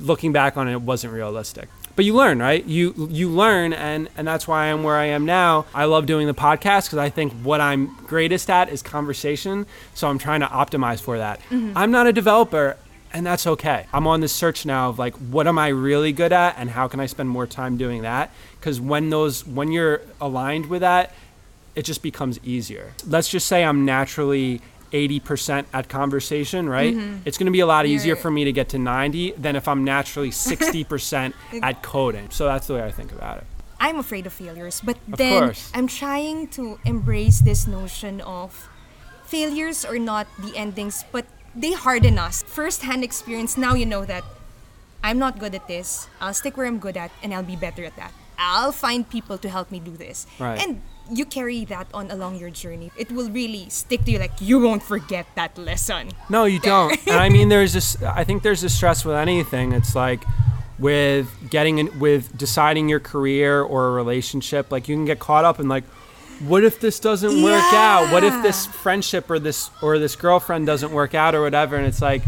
[0.00, 1.68] looking back on it, it wasn't realistic.
[1.94, 2.64] But you learn right?
[2.64, 5.64] You you learn and and that's why i'm where i am now.
[5.74, 10.08] I love doing the podcast because i think what i'm greatest at is conversation so
[10.08, 11.40] i'm trying to optimize for that.
[11.50, 11.72] Mm-hmm.
[11.76, 12.76] I'm not a developer
[13.12, 13.86] and that's okay.
[13.92, 16.88] I'm on this search now of like what am i really good at and how
[16.88, 18.30] can i spend more time doing that?
[18.58, 21.12] Because when those when you're aligned with that
[21.74, 22.92] it just becomes easier.
[23.06, 24.60] Let's just say i'm naturally
[24.92, 26.94] 80% at conversation right?
[26.94, 27.22] Mm-hmm.
[27.24, 29.68] It's going to be a lot easier for me to get to 90 than if
[29.68, 32.30] i'm naturally 60% at coding.
[32.30, 33.44] So that's the way i think about it.
[33.78, 35.70] I'm afraid of failures, but Of then course.
[35.74, 38.68] I'm trying to embrace this notion of
[39.26, 42.42] failures are not the endings, but they harden us.
[42.42, 44.24] First hand experience, now you know that
[45.02, 46.08] I'm not good at this.
[46.20, 48.12] I'll stick where I'm good at and I'll be better at that.
[48.38, 50.26] I'll find people to help me do this.
[50.38, 50.60] Right.
[50.60, 52.90] And you carry that on along your journey.
[52.96, 56.10] It will really stick to you like you won't forget that lesson.
[56.28, 56.98] No, you don't.
[57.06, 58.02] and I mean, there's this.
[58.02, 59.72] I think there's this stress with anything.
[59.72, 60.24] It's like
[60.78, 64.70] with getting in, with deciding your career or a relationship.
[64.70, 65.84] Like you can get caught up in like,
[66.40, 68.12] what if this doesn't work out?
[68.12, 71.76] What if this friendship or this or this girlfriend doesn't work out or whatever?
[71.76, 72.22] And it's like,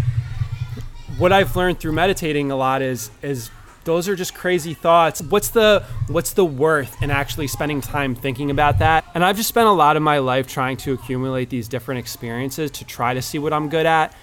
[1.18, 3.51] what I've learned through meditating a lot is is
[3.85, 5.21] those are just crazy thoughts.
[5.23, 9.05] What's the what's the worth in actually spending time thinking about that?
[9.14, 12.71] And I've just spent a lot of my life trying to accumulate these different experiences
[12.73, 14.14] to try to see what I'm good at.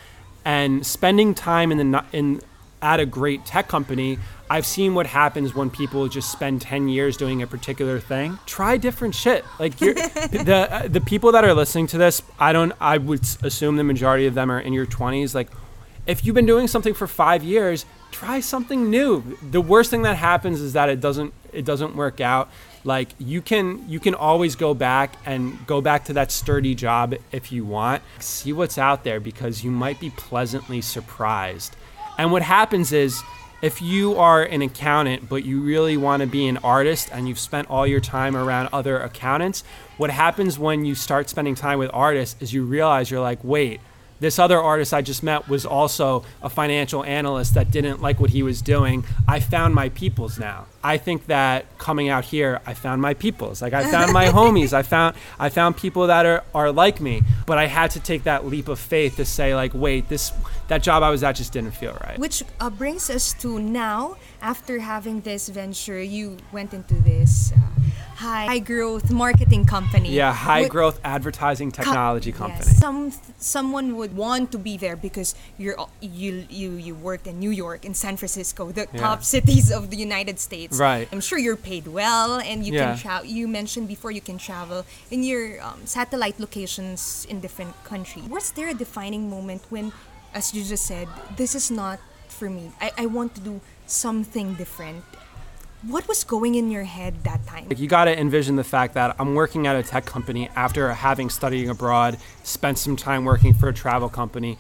[0.46, 2.42] And spending time in the in
[2.86, 7.18] at a great tech company, I've seen what happens when people just spend 10 years
[7.18, 8.38] doing a particular thing.
[8.46, 9.44] Try different shit.
[9.60, 13.28] Like you're, the uh, the people that are listening to this, I don't I would
[13.42, 15.50] assume the majority of them are in your 20s like
[16.06, 19.38] if you've been doing something for five years, try something new.
[19.42, 22.50] The worst thing that happens is that it doesn't it doesn't work out.
[22.84, 27.16] Like you can you can always go back and go back to that sturdy job
[27.32, 28.04] if you want.
[28.20, 31.76] See what's out there because you might be pleasantly surprised.
[32.18, 33.22] And what happens is
[33.62, 37.40] if you are an accountant but you really want to be an artist and you've
[37.40, 39.64] spent all your time around other accountants,
[39.98, 43.80] what happens when you start spending time with artists is you realize you're like, wait,
[44.20, 48.30] this other artist I just met was also a financial analyst that didn't like what
[48.30, 49.06] he was doing.
[49.28, 50.68] I found my peoples now.
[50.84, 53.62] I think that coming out here, I found my peoples.
[53.62, 54.72] Like I found my homies.
[54.72, 57.24] I found I found people that are, are like me.
[57.46, 60.32] But I had to take that leap of faith to say like, wait, this
[60.68, 62.18] that job I was at just didn't feel right.
[62.18, 67.58] Which uh, brings us to now, after having this venture, you went into this uh,
[68.16, 70.10] high growth marketing company.
[70.12, 72.64] Yeah, high Would- growth advertising technology Yes, company.
[72.64, 77.52] Some someone would want to be there because you're you you you worked in New
[77.52, 79.02] York, in San Francisco, the Yeah.
[79.02, 80.80] top cities of the United States.
[80.80, 81.08] Right.
[81.12, 82.86] I'm sure you're paid well, and you Yeah.
[82.86, 83.26] can travel.
[83.28, 88.26] You mentioned before you can travel in your um, satellite locations in different countries.
[88.30, 89.92] Was there a defining moment when,
[90.34, 92.72] as you just said, this is not for me.
[92.82, 95.04] I, I want to do something different.
[95.88, 97.68] What was going in your head that time?
[97.70, 100.92] Like you got to envision the fact that I'm working at a tech company after
[100.92, 104.58] having studied abroad, spent some time working for a travel company,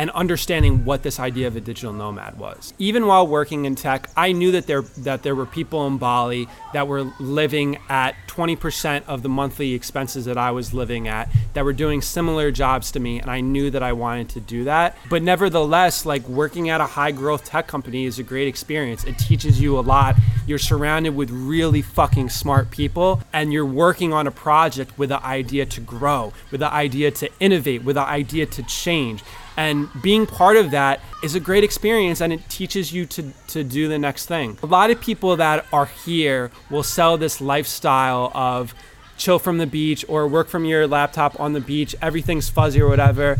[0.00, 2.72] and understanding what this idea of a digital nomad was.
[2.78, 6.48] Even while working in tech, I knew that there that there were people in Bali
[6.72, 11.66] that were living at 20% of the monthly expenses that I was living at that
[11.66, 14.96] were doing similar jobs to me and I knew that I wanted to do that.
[15.10, 19.04] But nevertheless, like working at a high growth tech company is a great experience.
[19.04, 20.16] It teaches you a lot.
[20.46, 25.22] You're surrounded with really fucking smart people and you're working on a project with the
[25.22, 29.22] idea to grow, with the idea to innovate, with the idea to change.
[29.60, 33.62] And being part of that is a great experience and it teaches you to, to
[33.62, 34.56] do the next thing.
[34.62, 38.74] A lot of people that are here will sell this lifestyle of
[39.18, 42.88] chill from the beach or work from your laptop on the beach, everything's fuzzy or
[42.88, 43.36] whatever.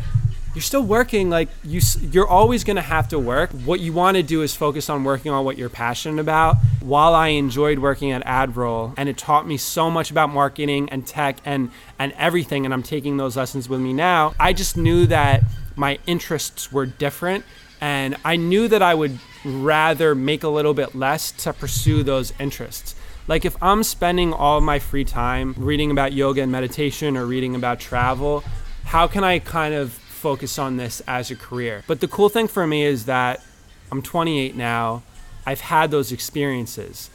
[0.54, 1.80] You're still working like you,
[2.12, 3.50] you're always going to have to work.
[3.52, 6.56] What you want to do is focus on working on what you're passionate about.
[6.82, 11.06] While I enjoyed working at Adroll and it taught me so much about marketing and
[11.06, 15.06] tech and and everything and I'm taking those lessons with me now, I just knew
[15.06, 15.44] that
[15.80, 17.42] my interests were different
[17.80, 22.34] and I knew that I would rather make a little bit less to pursue those
[22.38, 22.94] interests.
[23.26, 27.54] Like if I'm spending all my free time reading about yoga and meditation or reading
[27.54, 28.44] about travel,
[28.84, 31.82] how can I kind of focus on this as a career?
[31.86, 33.42] But the cool thing for me is that
[33.90, 35.02] I'm 28 now.
[35.46, 37.08] I've had those experiences.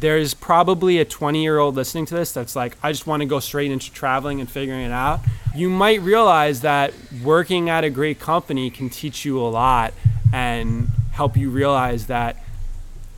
[0.00, 3.26] There's probably a 20 year old listening to this that's like, I just want to
[3.26, 5.20] go straight into traveling and figuring it out.
[5.54, 9.92] You might realize that working at a great company can teach you a lot
[10.32, 12.42] and help you realize that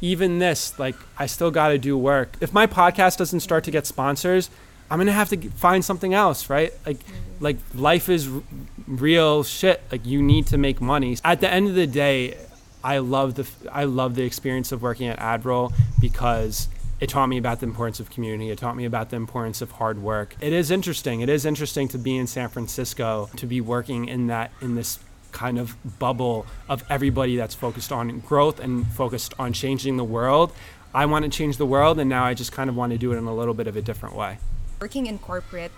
[0.01, 2.37] even this, like, I still got to do work.
[2.41, 4.51] If my podcast doesn't start to get sponsors,
[4.91, 6.73] I'm gonna have to find something else, right?
[6.85, 6.99] Like,
[7.41, 8.43] like life is r-
[8.87, 9.83] real shit.
[9.91, 11.17] Like, you need to make money.
[11.25, 12.37] At the end of the day,
[12.85, 16.69] I love the I love the experience of working at Adroll because
[17.01, 18.51] it taught me about the importance of community.
[18.51, 20.37] It taught me about the importance of hard work.
[20.41, 21.21] It is interesting.
[21.21, 24.99] It is interesting to be in San Francisco to be working in that in this
[25.33, 30.53] kind of bubble of everybody that's focused on growth and focused on changing the world.
[30.95, 33.13] I want to change the world, and now I just kind of want to do
[33.13, 34.39] it in a little bit of a different way.
[34.81, 35.71] working in corporate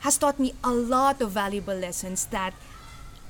[0.00, 2.54] has taught me a lot of valuable lessons that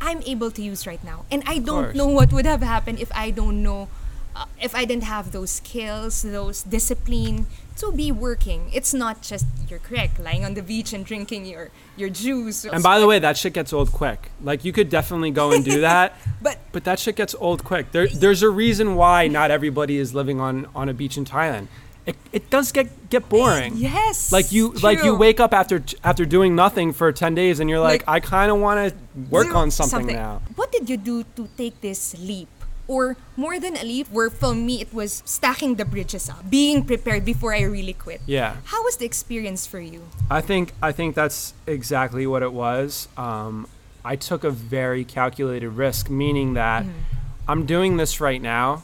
[0.00, 1.24] I'm able to use right now.
[1.30, 3.88] And I don't know what would have happened if I don't know,
[4.36, 8.70] uh, if I didn't have those skills, those discipline to be working.
[8.72, 12.64] It's not just, you're correct, lying on the beach and drinking your, your juice.
[12.64, 14.30] And by the way, that shit gets old quick.
[14.42, 17.92] Like you could definitely go and do that, but but that shit gets old quick.
[17.92, 21.66] There, there's a reason why not everybody is living on on a beach in Thailand.
[22.06, 23.76] It, it does get get boring.
[23.76, 24.30] yes.
[24.30, 27.80] Like you like you wake up after after doing nothing for 10 days and you're
[27.80, 28.94] like, Like- I kind of want to
[29.30, 30.42] work on something, now.
[30.56, 32.48] What did you do to take this leap?
[32.86, 36.84] Or more than a leap, where for me it was stacking the bridges up, being
[36.84, 38.20] prepared before I really quit.
[38.26, 38.56] Yeah.
[38.64, 40.02] How was the experience for you?
[40.30, 43.08] I think I think that's exactly what it was.
[43.16, 43.66] Um,
[44.04, 46.84] I took a very calculated risk, meaning that
[47.48, 48.82] I'm doing this right now.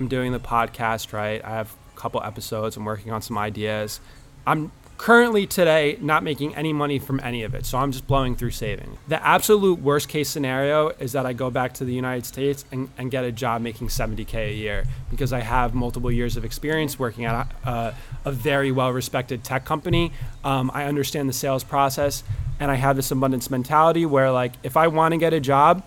[0.00, 1.44] I'm doing the podcast right.
[1.44, 2.76] I have couple episodes.
[2.76, 3.98] I'm working on some ideas.
[4.46, 8.36] I'm currently today not making any money from any of it, so I'm just blowing
[8.36, 8.98] through saving.
[9.08, 12.90] The absolute worst case scenario is that I go back to the United States and,
[12.98, 16.98] and get a job making 70k a year because I have multiple years of experience
[16.98, 17.94] working at a, a,
[18.26, 20.12] a very well respected tech company.
[20.44, 22.22] Um, I understand the sales process,
[22.60, 25.82] and I have this abundance mentality where, like, if I want to get a job,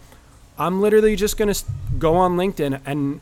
[0.57, 1.63] I'm literally just going to
[1.99, 3.21] go on LinkedIn and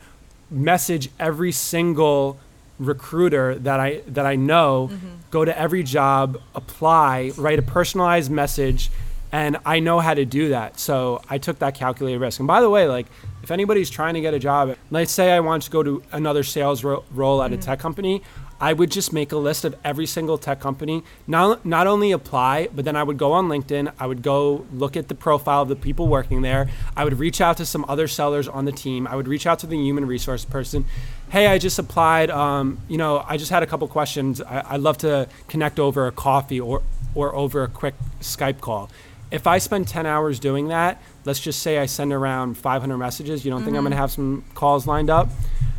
[0.49, 2.39] message every single
[2.79, 5.07] recruiter that I that I know, mm-hmm.
[5.31, 8.89] go to every job, apply, write a personalized message,
[9.31, 10.79] and I know how to do that.
[10.79, 12.39] So I took that calculated risk.
[12.39, 13.07] And by the way, like
[13.43, 16.43] if anybody's trying to get a job, let's say I want to go to another
[16.43, 17.61] sales ro- role at a mm-hmm.
[17.61, 18.21] tech company,
[18.59, 22.69] I would just make a list of every single tech company, not, not only apply,
[22.73, 25.67] but then I would go on LinkedIn, I would go look at the profile of
[25.67, 29.07] the people working there, I would reach out to some other sellers on the team,
[29.07, 30.85] I would reach out to the human resource person.
[31.29, 32.29] Hey, I just applied.
[32.29, 34.41] Um, you know, I just had a couple questions.
[34.41, 36.81] I, I'd love to connect over a coffee or,
[37.13, 38.89] or over a quick Skype call.
[39.31, 43.43] If I spend 10 hours doing that, let's just say I send around 500 messages,
[43.43, 45.29] you don't think I'm going to have some calls lined up?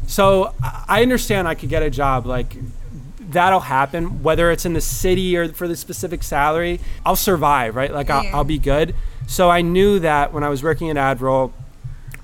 [0.06, 2.56] So I I understand I could get a job like
[3.18, 7.92] that'll happen whether it's in the city or for the specific salary i'll survive right
[7.92, 8.36] like I'll, Yeah.
[8.36, 8.94] I'll be good
[9.26, 11.52] so i knew that when i was working at adroll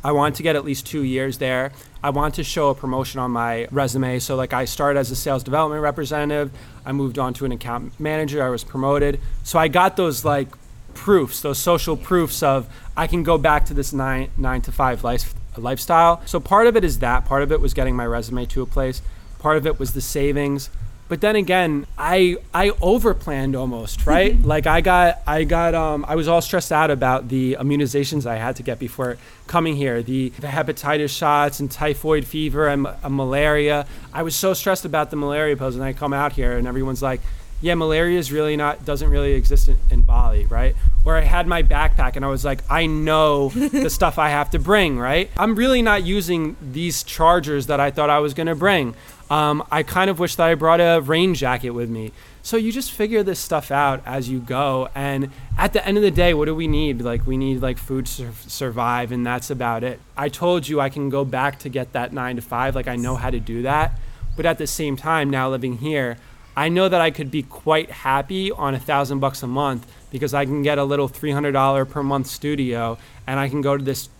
[0.04, 1.72] i wanted to get at least two years there.
[2.02, 4.18] I wanted to show a promotion on my resume.
[4.18, 6.50] So like i started as a sales development representative.
[6.84, 8.42] I moved on to an account manager.
[8.42, 9.20] I was promoted.
[9.44, 10.48] So i got those like
[10.94, 15.04] proofs those social proofs of i can go back to this nine nine to five
[15.04, 16.22] life, lifestyle.
[16.26, 17.24] So part of it is that.
[17.24, 19.02] Part of it was getting my resume to a place.
[19.38, 20.70] Part of it was the savings
[21.08, 26.14] but then again i i overplanned almost right like i got i got um i
[26.14, 30.30] was all stressed out about the immunizations i had to get before coming here the,
[30.40, 35.16] the hepatitis shots and typhoid fever and uh, malaria i was so stressed about the
[35.16, 37.20] malaria pills and i come out here and everyone's like
[37.62, 40.74] yeah, malaria is really not doesn't really exist in, in Bali, right?
[41.04, 44.50] Or I had my backpack and I was like, I know the stuff I have
[44.50, 45.30] to bring, right?
[45.36, 48.94] I'm really not using these chargers that I thought I was gonna bring.
[49.32, 52.12] Um, I kind of wish that I brought a rain jacket with me.
[52.42, 56.02] So you just figure this stuff out as you go, and at the end of
[56.02, 57.00] the day, what do we need?
[57.00, 60.00] Like we need like food to survive, and that's about it.
[60.18, 62.96] I told you I can go back to get that nine to five, like I
[62.96, 63.98] know how to do that.
[64.36, 66.18] But at the same time, now living here,
[66.54, 70.34] I know that I could be quite happy on a thousand bucks a month because
[70.34, 73.78] I can get a little three hundred dollar per month studio and I can go
[73.78, 74.10] to this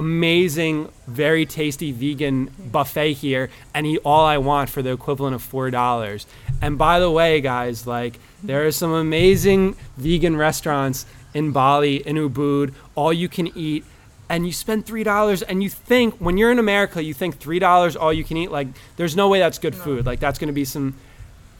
[0.00, 5.42] amazing, very tasty vegan buffet here and eat all I want for the equivalent of
[5.42, 6.26] four dollars.
[6.62, 12.16] And by the way, guys, like there are some amazing vegan restaurants in Bali, in
[12.16, 13.84] Ubud, all you can eat.
[14.30, 17.58] And you spend three dollars, and you think when you're in America, you think three
[17.58, 18.50] dollars all you can eat.
[18.50, 20.06] Like, there's no way that's good food.
[20.06, 20.94] Like, that's gonna be some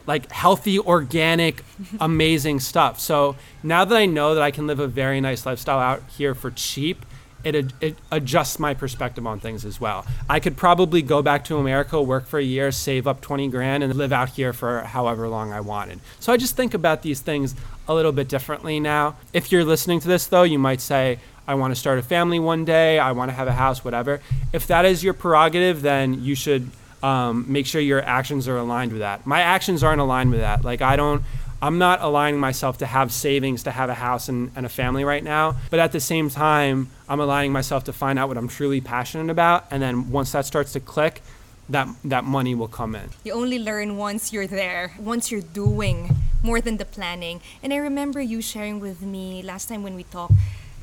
[0.07, 1.63] like healthy, organic,
[1.99, 2.99] amazing stuff.
[2.99, 6.33] So now that I know that I can live a very nice lifestyle out here
[6.33, 7.05] for cheap,
[7.43, 10.05] it, it adjusts my perspective on things as well.
[10.29, 13.83] I could probably go back to America, work for a year, save up 20 grand,
[13.83, 15.99] and live out here for however long I wanted.
[16.19, 17.55] So I just think about these things
[17.87, 19.15] a little bit differently now.
[19.33, 22.39] If you're listening to this, though, you might say, I want to start a family
[22.39, 24.21] one day, I want to have a house, whatever.
[24.53, 26.69] If that is your prerogative, then you should
[27.03, 29.25] um, make sure your actions are aligned with that.
[29.25, 30.63] My actions aren't aligned with that.
[30.63, 31.23] Like I don't,
[31.61, 35.03] I'm not aligning myself to have savings to have a house and, and a family
[35.03, 35.55] right now.
[35.69, 39.29] But at the same time, I'm aligning myself to find out what I'm truly passionate
[39.29, 41.21] about, and then once that starts to click,
[41.69, 43.09] that that money will come in.
[43.23, 47.39] You only learn once you're there, once you're doing more than the planning.
[47.63, 50.33] And I remember you sharing with me last time when we talked,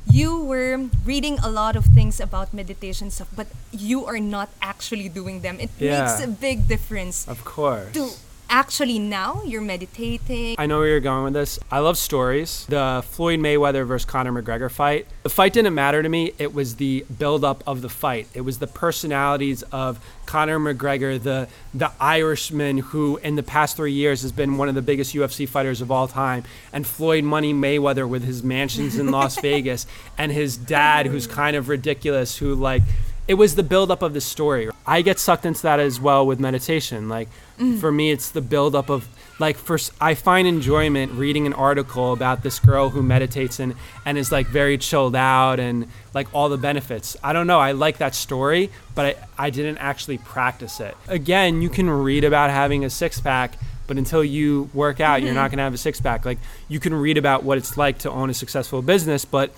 [0.09, 5.09] you were reading a lot of things about meditation stuff, but you are not actually
[5.09, 5.59] doing them.
[5.59, 5.99] It Yeah.
[6.05, 7.27] makes a big difference.
[7.27, 7.91] Of course.
[7.93, 8.09] To
[8.49, 10.55] actually now you're meditating.
[10.57, 11.59] I know where you're going with this.
[11.71, 12.65] I love stories.
[12.67, 15.07] The Floyd Mayweather versus Conor McGregor fight.
[15.23, 16.33] The fight didn't matter to me.
[16.37, 18.27] It was the buildup of the fight.
[18.33, 23.93] It was the personalities of Conor McGregor, the the Irishman who in the past three
[23.93, 27.51] years has been one of the biggest UFC fighters of all time, and Floyd Money
[27.51, 29.87] Mayweather with his mansions in Las Vegas,
[30.19, 32.83] and his dad who's kind of ridiculous, who like
[33.29, 34.71] it was the buildup of the story.
[34.87, 37.07] I get sucked into that as well with meditation.
[37.09, 37.79] Like mm.
[37.79, 42.41] for me, it's the buildup of like first I find enjoyment reading an article about
[42.41, 46.57] this girl who meditates and and is like very chilled out and like all the
[46.57, 47.15] benefits.
[47.23, 47.59] I don't know.
[47.59, 49.05] I like that story, but
[49.37, 50.97] I, I didn't actually practice it.
[51.07, 53.53] Again, you can read about having a six pack.
[53.85, 55.37] But until you work out, you're mm-hmm.
[55.37, 56.23] not going to have a six pack.
[56.23, 56.37] Like
[56.67, 59.51] you can read about what it's like to own a successful business, but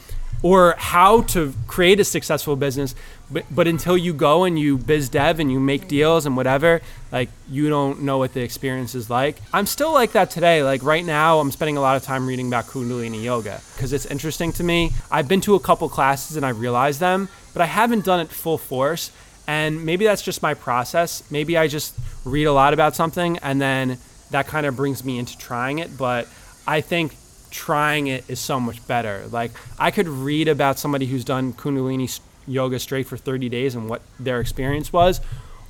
[0.44, 2.96] or how to create a successful business
[3.32, 6.82] but, but until you go and you biz dev and you make deals and whatever
[7.12, 9.38] like you don't know what the experience is like.
[9.54, 10.64] I'm still like that today.
[10.64, 14.06] Like right now i'm spending a lot of time reading about kundalini yoga because it's
[14.06, 14.92] interesting to me.
[15.10, 18.30] I've been to a couple classes and i realized them but i haven't done it
[18.30, 19.12] full force.
[19.48, 21.24] And maybe that's just my process.
[21.32, 23.98] Maybe i just read a lot about something and then
[24.32, 25.98] that kind of brings me into trying it.
[25.98, 26.28] But
[26.68, 27.16] i think
[27.52, 29.26] trying it is so much better.
[29.32, 33.88] Like I could read about somebody who's done Kundalini yoga straight for 30 days and
[33.90, 35.22] what their experience was,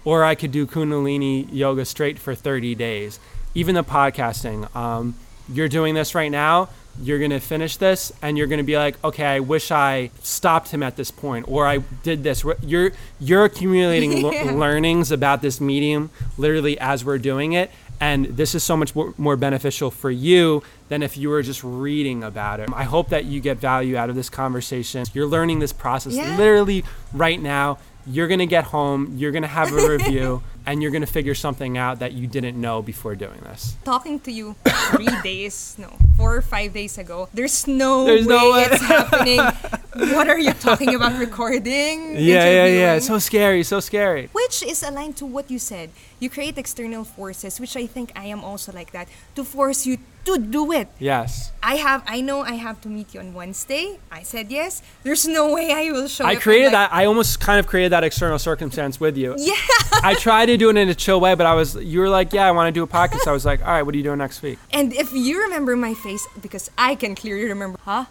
[0.06, 3.20] or I could do Kundalini yoga straight for 30 days.
[3.54, 5.16] Even the podcasting, um,
[5.52, 6.70] you're doing this right now.
[7.02, 10.84] you're to finish this and you're to be like, okay, I wish I stopped him
[10.84, 12.44] at this point or I did this.
[12.62, 14.44] You're, you're accumulating Yeah.
[14.44, 17.72] le- learnings about this medium literally as we're doing it.
[18.02, 22.24] And this is so much more, beneficial for you than if you were just reading
[22.24, 22.68] about it.
[22.74, 25.06] I hope that you get value out of this conversation.
[25.14, 26.36] You're learning this process Yeah.
[26.36, 26.84] literally
[27.14, 27.78] right now.
[28.08, 31.12] You're going to get home, you're going to have a review, and you're going to
[31.12, 33.76] figure something out that you didn't know before doing this.
[33.84, 34.56] Talking to you
[34.92, 37.30] three days, no, four or five days ago.
[37.34, 38.68] There's no There's way no way.
[38.70, 39.38] it's happening.
[40.16, 41.20] what are you talking about?
[41.20, 42.16] Recording?
[42.16, 43.00] Yeah, yeah, yeah.
[43.00, 44.30] So scary, so scary.
[44.34, 45.90] which is aligned to what you said.
[46.20, 49.98] You create external forces, which I think I am also like that, to force you
[50.26, 50.88] to do it.
[51.00, 51.52] Yes.
[51.64, 53.98] I have, I know I have to meet you on Wednesday.
[54.12, 54.84] I said yes.
[55.02, 56.36] There's no way I will show I up.
[56.36, 56.94] I'm created like, that.
[56.94, 59.36] I almost kind of created that external circumstance with you.
[59.42, 59.56] Yeah.
[60.04, 62.34] I tried to do it in a chill way, but I was, you were like,
[62.34, 63.28] yeah, I want to do a podcast.
[63.28, 64.60] I was like, all right, what are you doing next week?
[64.72, 68.06] And if you remember my face, because I can clearly remember, huh?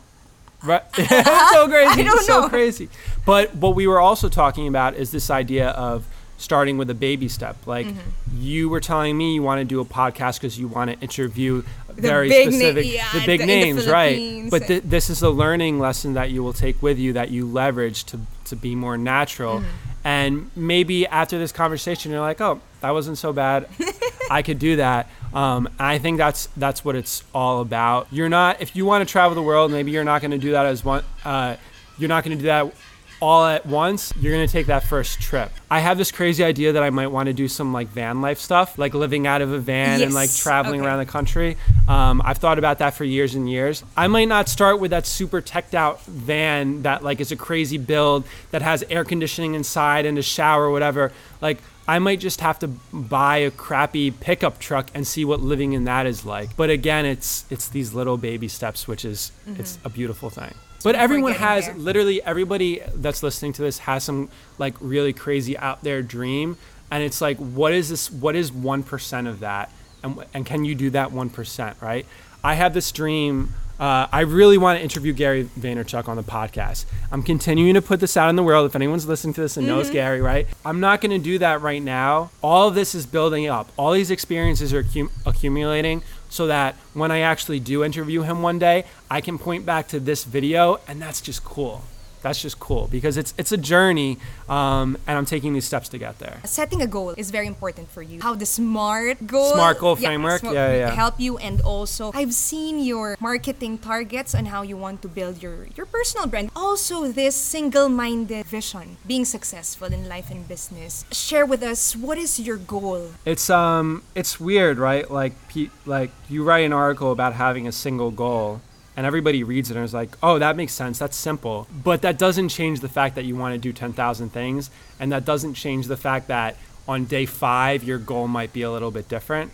[0.63, 0.83] Right.
[0.99, 2.01] it's so crazy.
[2.01, 2.49] I don't it's so know.
[2.49, 2.89] crazy.
[3.25, 6.05] But what we were also talking about is this idea of
[6.37, 7.57] starting with a baby step.
[7.67, 7.99] Like Mm-hmm.
[8.39, 11.63] you were telling me you want to do a podcast because you want to interview
[11.91, 14.51] very big na- specific yeah, the big the- in the names, right?
[14.51, 17.47] But th- this is a learning lesson that you will take with you that you
[17.47, 19.59] leverage to to be more natural.
[19.61, 19.90] Mm-hmm.
[20.05, 23.69] And maybe after this conversation, you're like, oh, that wasn't so bad.
[24.31, 25.09] I could do that.
[25.35, 28.09] Um, I think that's that's what it's all about.
[28.11, 30.53] You're not if you want to travel the world, maybe you're not going to do
[30.53, 31.05] that as one.
[31.25, 31.57] Uh,
[31.99, 32.73] you're not going to do that
[33.21, 34.13] all at once.
[34.19, 35.53] You're to take that first trip.
[35.71, 38.39] I have this crazy idea that I might want to do some like van life
[38.39, 40.89] stuff, like living out of a van and like traveling okay.
[40.89, 41.57] around the country.
[41.87, 43.85] Um, I've thought about that for years and years.
[43.97, 47.79] I might not start with that super teched out van that like is a crazy
[47.79, 51.13] build that has air conditioning inside and a shower or whatever.
[51.41, 55.73] Like I might just have to buy a crappy pickup truck and see what living
[55.73, 56.57] in that is like.
[56.57, 60.55] But again, it's it's these little baby steps, which is it's a beautiful thing.
[60.83, 61.75] But everyone has there.
[61.75, 66.57] literally everybody that's listening to this has some like really crazy out there dream,
[66.91, 68.11] and it's like, what is this?
[68.11, 69.71] What is one percent of that?
[70.03, 71.77] And and can you do that one percent?
[71.81, 72.07] Right?
[72.43, 73.55] I have this dream.
[73.79, 76.85] Uh, I really want to interview Gary Vaynerchuk on the podcast.
[77.11, 78.67] I'm continuing to put this out in the world.
[78.67, 80.47] If anyone's listening to this and knows Gary, right?
[80.67, 82.31] I'm not going to do that right now.
[82.43, 83.71] All of this is building up.
[83.79, 88.59] All these experiences are accum- accumulating so that when I actually do interview him one
[88.59, 91.85] day, I can point back to this video, and that's just cool.
[92.23, 94.19] That's just cool because it's it's a journey,
[94.49, 96.41] um, and I'm taking these steps to get there.
[96.45, 98.21] Setting a goal is very important for you.
[98.21, 100.41] How the SMART goal, SMART goal framework?
[100.41, 100.91] SMART Yeah, yeah, yeah.
[100.91, 105.43] help you, and also I've seen your marketing targets and how you want to build
[105.43, 106.51] your your personal brand.
[106.55, 111.05] Also, this single-minded vision, being successful in life and business.
[111.13, 113.13] Share with us what is your goal.
[113.25, 115.11] It's um it's weird, right?
[115.11, 118.61] Like pe- like you write an article about having a single goal
[118.97, 120.99] and everybody reads it and is like, "Oh, that makes sense.
[120.99, 124.71] That's simple." But that doesn't change the fact that you want to do 10,000 things
[124.99, 126.57] and that doesn't change the fact that
[126.89, 129.53] on day 5 your goal might be a little bit different.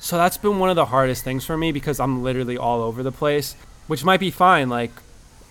[0.00, 3.02] So that's been one of the hardest things for me because I'm literally all over
[3.02, 3.56] the place,
[3.86, 4.68] which might be fine.
[4.68, 4.92] Like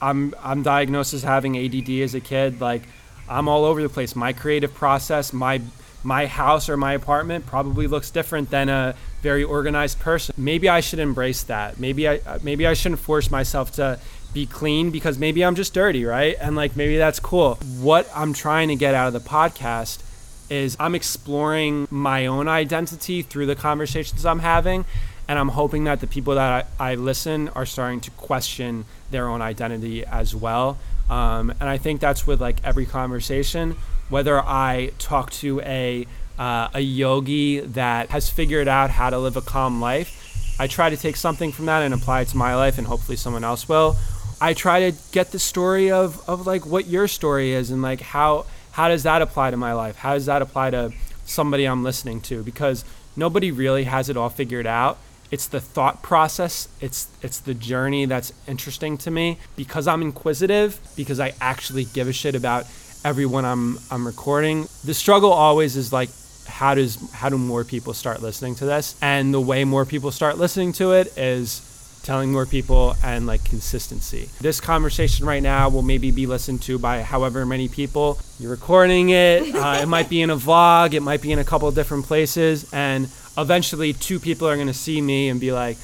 [0.01, 2.61] I'm I'm diagnosed as having ADD as a kid.
[2.61, 2.83] Like
[3.27, 4.15] I'm all over the place.
[4.15, 5.61] My creative process, my
[6.03, 8.95] my house or my apartment probably looks different than a
[9.25, 10.35] very organized person.
[10.37, 11.79] Maybe I should embrace that.
[11.79, 13.99] Maybe I uh, maybe I shouldn't force myself to
[14.33, 16.35] be clean because maybe I'm just dirty, right?
[16.39, 17.55] And like maybe that's cool.
[17.89, 20.03] What I'm trying to get out of the podcast
[20.49, 24.85] is I'm exploring my own identity through the conversations I'm having.
[25.27, 29.27] And I'm hoping that the people that I, I listen are starting to question their
[29.27, 30.77] own identity as well.
[31.09, 33.75] Um, and I think that's with like every conversation,
[34.09, 36.05] whether I talk to a,
[36.37, 40.89] uh, a yogi that has figured out how to live a calm life, I try
[40.89, 43.67] to take something from that and apply it to my life, and hopefully someone else
[43.67, 43.97] will.
[44.39, 48.01] I try to get the story of, of like what your story is and like
[48.01, 49.95] how how does that apply to my life?
[49.95, 50.91] How does that apply to
[51.25, 52.43] somebody I'm listening to?
[52.43, 52.83] Because
[53.15, 54.97] nobody really has it all figured out.
[55.31, 56.67] It's the thought process.
[56.81, 62.09] It's it's the journey that's interesting to me because I'm inquisitive, because I actually give
[62.09, 62.65] a shit about
[63.05, 64.67] everyone I'm I'm recording.
[64.83, 66.09] The struggle always is like
[66.45, 68.95] how does how do more people start listening to this?
[69.01, 71.61] And the way more people start listening to it is
[72.03, 74.29] telling more people and like consistency.
[74.39, 78.19] This conversation right now will maybe be listened to by however many people.
[78.39, 79.53] You're recording it.
[79.65, 80.93] Uh, it might be in a vlog.
[80.93, 82.71] It might be in a couple of different places.
[82.71, 85.77] And eventually, two people are going to see me and be like,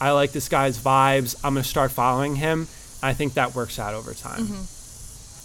[0.00, 1.36] I like this guy's vibes.
[1.44, 2.68] I'm going to start following him.
[3.02, 4.46] I think that works out over time.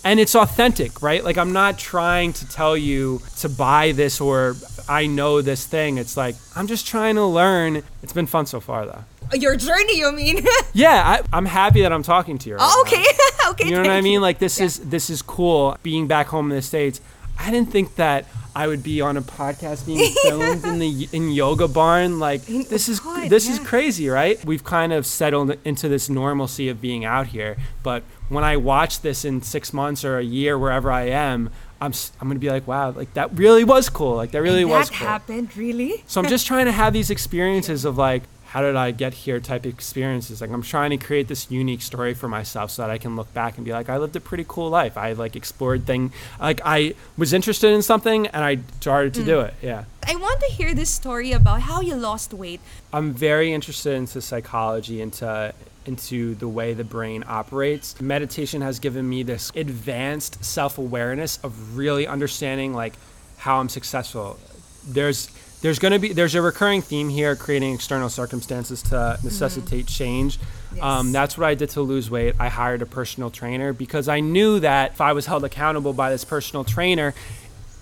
[0.07, 1.21] And it's authentic, right?
[1.23, 4.55] Like I'm not trying to tell you to buy this or
[4.87, 5.97] I know this thing.
[5.97, 7.83] It's like I'm just trying to learn.
[8.01, 9.03] It's been fun so far though.
[9.33, 10.45] Uh, your journey, you mean?
[10.73, 12.55] Yeah, I, I'm happy that I'm talking to you.
[12.55, 13.03] Right oh, okay.
[13.49, 13.65] okay.
[13.67, 14.21] You know what I mean?
[14.21, 14.67] Like this Yeah.
[14.67, 15.77] is this is cool.
[15.83, 17.01] Being back home in the states,
[17.37, 21.31] I didn't think that I would be on a podcast being filmed in the in
[21.31, 22.19] yoga barn.
[22.19, 24.43] Like this is God, this is crazy, right?
[24.45, 29.01] We've kind of settled into this normalcy of being out here, but when I watch
[29.01, 31.49] this in six months or a year, wherever I am,
[31.79, 34.15] I'm I'm gonna be like, wow, like that really was cool.
[34.15, 35.07] Like that really And was that cool.
[35.07, 36.03] happened, really?
[36.07, 39.39] So I'm just trying to have these experiences of like, how did I get here
[39.39, 40.39] type experiences.
[40.41, 43.31] Like I'm trying to create this unique story for myself so that I can look
[43.33, 44.97] back and be like, I lived a pretty cool life.
[44.97, 49.37] I like explored thing, like I was interested in something and I started to do
[49.37, 49.47] mm.
[49.49, 49.53] it.
[49.61, 49.83] Yeah.
[50.07, 52.61] I want to hear this story about how you lost weight.
[52.93, 55.53] I'm very interested into psychology, into
[55.87, 57.99] into the way the brain operates.
[58.01, 62.93] Meditation has given me this advanced self-awareness of really understanding like
[63.37, 64.39] how I'm successful.
[64.87, 65.29] There's
[65.61, 70.39] there's going to be there's a recurring theme here creating external circumstances to necessitate change.
[70.81, 72.35] Um, that's what I did to lose weight.
[72.39, 76.11] I hired a personal trainer because I knew that if I was held accountable by
[76.11, 77.15] this personal trainer,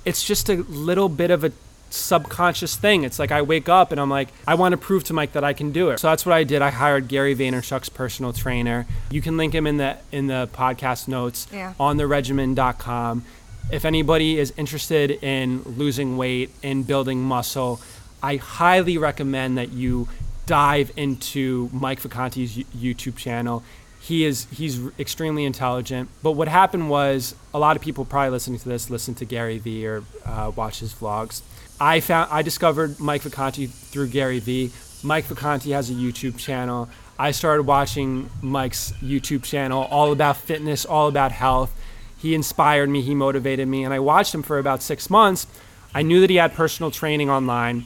[0.05, 1.51] it's just a little bit of a
[1.95, 3.03] subconscious thing.
[3.03, 5.43] It's like I wake up and I'm like, I want to prove to Mike that
[5.43, 5.99] I can do it.
[5.99, 6.61] So that's what I did.
[6.61, 8.85] I hired Gary Vaynerchuk's personal trainer.
[9.09, 11.73] You can link him in the in the podcast notes Yeah.
[11.79, 13.23] on theregimen.com.
[13.71, 17.81] If anybody is interested in losing weight and building muscle,
[18.21, 20.07] I highly recommend that you
[20.45, 23.63] dive into Mike Vacanti's YouTube channel.
[24.05, 26.09] He is he's extremely intelligent.
[26.21, 29.57] But what happened was a lot of people probably listening to this listen to Gary
[29.57, 31.41] Vee or uh, watch his vlogs.
[31.79, 34.71] I found I discovered Mike Vacanti through Gary Vee.
[35.01, 36.87] Mike Vacanti has a YouTube channel.
[37.17, 41.73] I started watching Mike's YouTube channel, all about fitness, all about health.
[42.15, 45.47] He inspired me, he motivated me, and I watched him for about six months.
[45.95, 47.85] I knew that he had personal training online,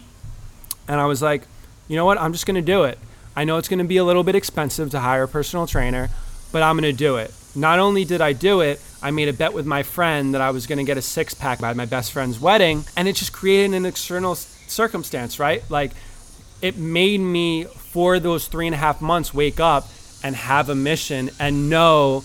[0.85, 1.43] and I was like,
[1.87, 2.19] you know what?
[2.19, 2.99] I'm just going to do it.
[3.35, 6.09] I know it's going to be a little bit expensive to hire a personal trainer,
[6.51, 7.33] but I'm going to do it.
[7.55, 10.51] Not only did I do it, I made a bet with my friend that I
[10.51, 13.31] was going to get a six pack by my best friend's wedding, and it just
[13.31, 15.63] created an external circumstance, right?
[15.69, 15.91] Like,
[16.61, 19.87] it made me, for those three and a half months, wake up
[20.23, 22.23] and have a mission and know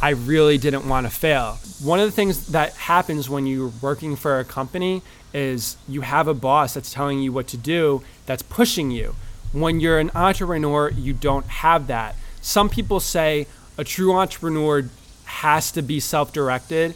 [0.00, 1.58] I really didn't want to fail.
[1.82, 5.02] One of the things that happens when you're working for a company
[5.34, 9.14] is you have a boss that's telling you what to do, that's pushing you.
[9.52, 12.16] When you're an entrepreneur, you don't have that.
[12.40, 13.46] Some people say
[13.78, 14.88] a true entrepreneur
[15.24, 16.94] has to be self directed.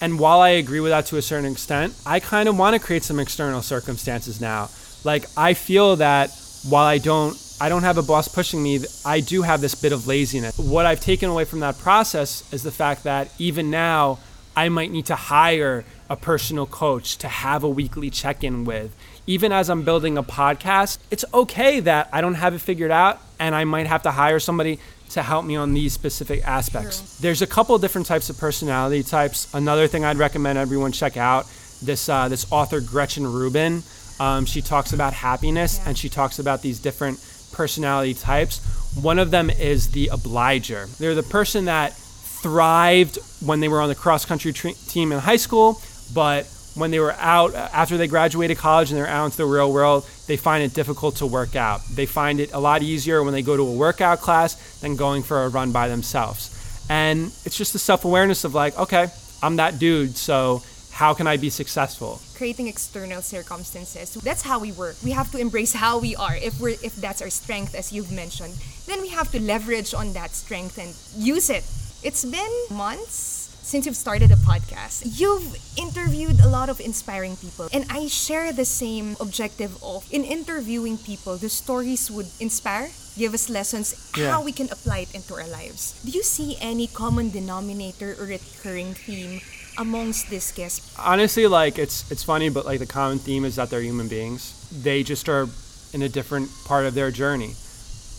[0.00, 2.80] And while I agree with that to a certain extent, I kind of want to
[2.80, 4.68] create some external circumstances now.
[5.04, 6.30] Like I feel that
[6.68, 9.92] while I don't I don't have a boss pushing me, I do have this bit
[9.92, 10.58] of laziness.
[10.58, 14.18] What I've taken away from that process is the fact that even now
[14.54, 18.94] I might need to hire a personal coach to have a weekly check-in with.
[19.26, 23.20] Even as I'm building a podcast, it's okay that I don't have it figured out
[23.40, 24.78] and I might have to hire somebody
[25.10, 27.18] to help me on these specific aspects.
[27.18, 29.52] There's a couple different types of personality types.
[29.54, 31.46] Another thing I'd recommend everyone check out
[31.82, 33.82] this uh, this author Gretchen Rubin.
[34.18, 37.18] Um, she talks about happiness and she talks about these different
[37.52, 38.60] personality types.
[39.00, 40.86] One of them is the obliger.
[40.98, 45.18] They're the person that thrived when they were on the cross country tre- team in
[45.18, 45.80] high school,
[46.14, 46.46] but
[46.76, 50.06] when they were out after they graduated college and they're out into the real world,
[50.26, 51.80] they find it difficult to work out.
[51.88, 55.22] They find it a lot easier when they go to a workout class than going
[55.22, 56.52] for a run by themselves.
[56.88, 59.08] And it's just the self awareness of like, okay,
[59.42, 60.62] I'm that dude, so
[60.92, 62.20] how can I be successful?
[62.36, 64.12] creating external circumstances.
[64.22, 64.96] That's how we work.
[65.02, 66.36] We have to embrace how we are.
[66.36, 68.54] If we're if that's our strength as you've mentioned,
[68.86, 71.64] then we have to leverage on that strength and use it.
[72.02, 73.35] It's been months
[73.66, 75.02] since you've started a podcast.
[75.18, 80.22] You've interviewed a lot of inspiring people and I share the same objective of in
[80.22, 84.30] interviewing people, the stories would inspire, give us lessons Yeah.
[84.30, 85.98] how we can apply it into our lives.
[86.04, 89.40] Do you see any common denominator or recurring theme
[89.78, 90.94] amongst these guests?
[90.98, 94.54] honestly like it's it's funny but like the common theme is that they're human beings
[94.72, 95.48] they just are
[95.92, 97.52] in a different part of their journey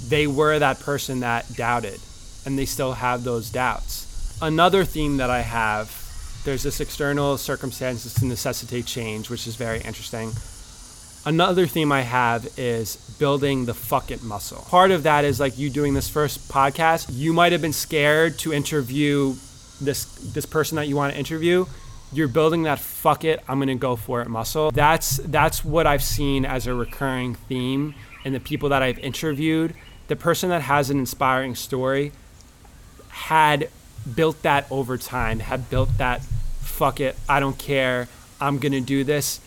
[0.08, 2.00] they were that person that doubted
[2.46, 4.06] and they still have those doubts
[4.42, 6.08] another theme that i have
[6.48, 10.32] there's this external circumstances to necessitate change which is very interesting.
[11.26, 14.64] Another theme i have is building the fuck it muscle.
[14.70, 18.40] Part of that is like you doing this first podcast you might have been scared
[18.40, 19.36] to interview
[19.82, 21.66] this this person that you want to interview.
[22.14, 24.72] You're building that fuck it i'm gonna go for it muscle.
[24.72, 29.74] That's that's what i've seen as a recurring theme in the people that i've interviewed.
[30.08, 32.14] The person that has an inspiring story
[33.10, 33.70] had
[34.16, 36.22] built that over time, have built that
[36.78, 38.08] fuck it, I don't care,
[38.40, 39.40] I'm gonna do this.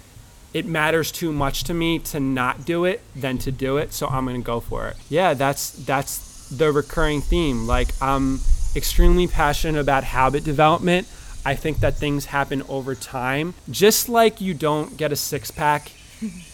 [0.53, 4.09] It matters too much to me to not do it than to do it, so
[4.09, 4.97] I'm gonna go for it.
[5.09, 7.67] Yeah, that's that's the recurring theme.
[7.67, 8.41] Like I'm
[8.75, 11.07] extremely passionate about habit development.
[11.45, 13.55] I think that things happen over time.
[13.71, 15.93] Just like you don't get a six pack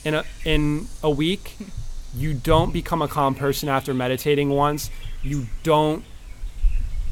[0.04, 1.56] in a in a week,
[2.14, 4.90] you don't become a calm person after meditating once.
[5.22, 6.04] You don't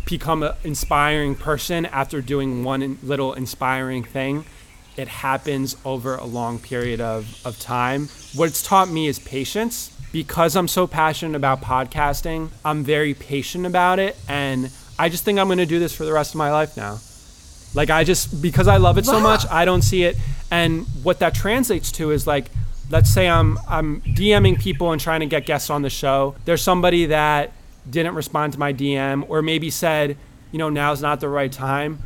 [0.06, 4.44] become an inspiring person after doing one little inspiring thing.
[4.96, 8.08] It happens over a long period of, of time.
[8.34, 9.90] What it's taught me is patience.
[10.12, 14.16] Because I'm so passionate about podcasting, I'm very patient about it.
[14.28, 16.76] And I just think I'm going to do this for the rest of my life
[16.76, 17.00] now.
[17.74, 20.16] Like, I just, because I love it so much, I don't see it.
[20.52, 22.46] And what that translates to is like,
[22.90, 26.36] let's say I'm, I'm DMing people and trying to get guests on the show.
[26.44, 27.50] There's somebody that
[27.88, 30.16] didn't respond to my DM or maybe said,
[30.52, 32.02] you know, now's not the right time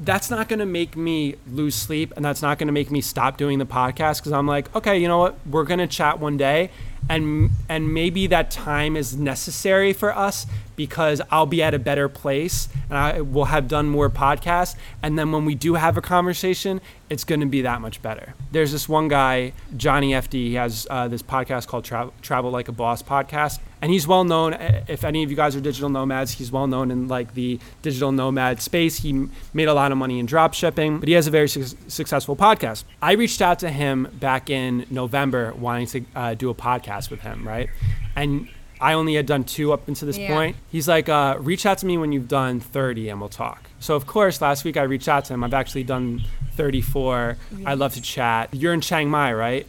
[0.00, 3.00] that's not going to make me lose sleep and that's not going to make me
[3.00, 5.38] stop doing the podcast because I'm like, okay, you know what?
[5.44, 6.70] We're going to chat one day
[7.08, 10.46] and and maybe that time is necessary for us
[10.78, 14.76] because I'll be at a better place and I will have done more podcasts.
[15.02, 18.34] And then when we do have a conversation, it's going to be that much better.
[18.52, 22.68] There's this one guy, Johnny FD, he has uh, this podcast called Tra- Travel Like
[22.68, 23.58] a Boss podcast.
[23.82, 24.54] And he's well known
[24.88, 28.12] if any of you guys are digital nomads he's well known in like the digital
[28.12, 28.98] nomad space.
[28.98, 31.76] He made a lot of money in drop shipping but he has a very su-
[31.88, 32.84] successful podcast.
[33.02, 37.20] I reached out to him back in november wanting to uh, do a podcast with
[37.20, 37.68] him right?
[38.16, 38.48] And
[38.80, 40.28] i only had done two up until this Yeah.
[40.34, 43.68] point he's like uh, reach out to me when you've done 30 and we'll talk
[43.80, 46.22] so of course last week i reached out to him i've actually done
[46.52, 49.66] 34 i'd love to chat you're in chiang mai right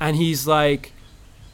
[0.00, 0.92] and he's like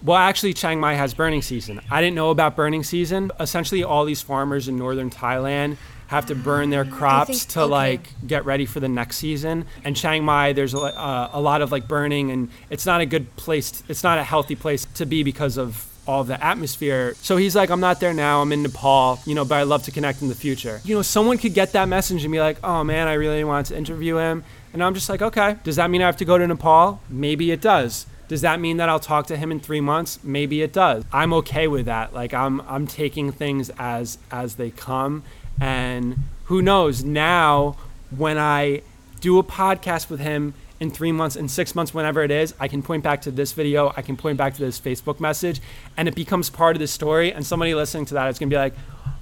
[0.02, 1.80] well, actually, Chiang Mai has burning season.
[1.90, 3.32] I didn't know about burning season.
[3.40, 5.78] Essentially, all these farmers in northern Thailand
[6.08, 7.70] have to burn their crops think- to okay.
[7.70, 9.64] like get ready for the next season.
[9.82, 13.06] And Chiang Mai, there's a, uh, a lot of like burning, and it's not a
[13.06, 13.70] good place.
[13.70, 17.14] To, It's not a healthy place to be because of all the atmosphere.
[17.22, 18.42] So he's like, I'm not there now.
[18.42, 20.80] I'm in Nepal, you know, but I'd love to connect in the future.
[20.84, 23.66] You know, someone could get that message and be like, oh man, I really wanted
[23.66, 24.44] to interview him.
[24.72, 27.00] And I'm just like, okay, does that mean I have to go to Nepal?
[27.08, 28.06] Maybe it does.
[28.26, 30.18] Does that mean that I'll talk to him in three months?
[30.24, 31.04] Maybe it does.
[31.12, 32.14] I'm okay with that.
[32.14, 35.24] Like I'm I'm taking things as as they come,
[35.60, 37.76] and who knows now
[38.10, 38.82] when I
[39.20, 40.54] do a podcast with him
[40.84, 43.52] in three months, in six months, whenever it is, I can point back to this
[43.52, 45.60] video, I can point back to this Facebook message,
[45.96, 47.32] and it becomes part of the story.
[47.32, 48.74] And somebody listening to that is gonna be like,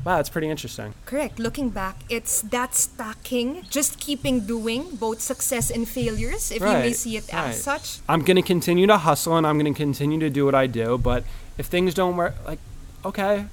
[0.04, 0.92] wow, that's pretty interesting.
[1.06, 1.38] Correct.
[1.38, 6.92] Looking back, it's that stacking, just keeping doing both success and failures, if you may
[6.92, 7.50] see it right.
[7.50, 8.00] as such.
[8.08, 10.98] I'm gonna continue to hustle and I'm gonna continue to do what I do.
[10.98, 11.24] But
[11.58, 12.58] if things don't work, like,
[13.04, 13.46] okay,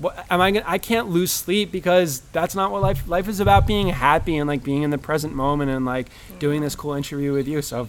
[0.00, 0.64] what am I gonna?
[0.66, 3.08] I can't lose sleep because that's not what life.
[3.08, 6.60] Life is about being happy and like being in the present moment and like doing
[6.62, 7.62] this cool interview with you.
[7.62, 7.88] So,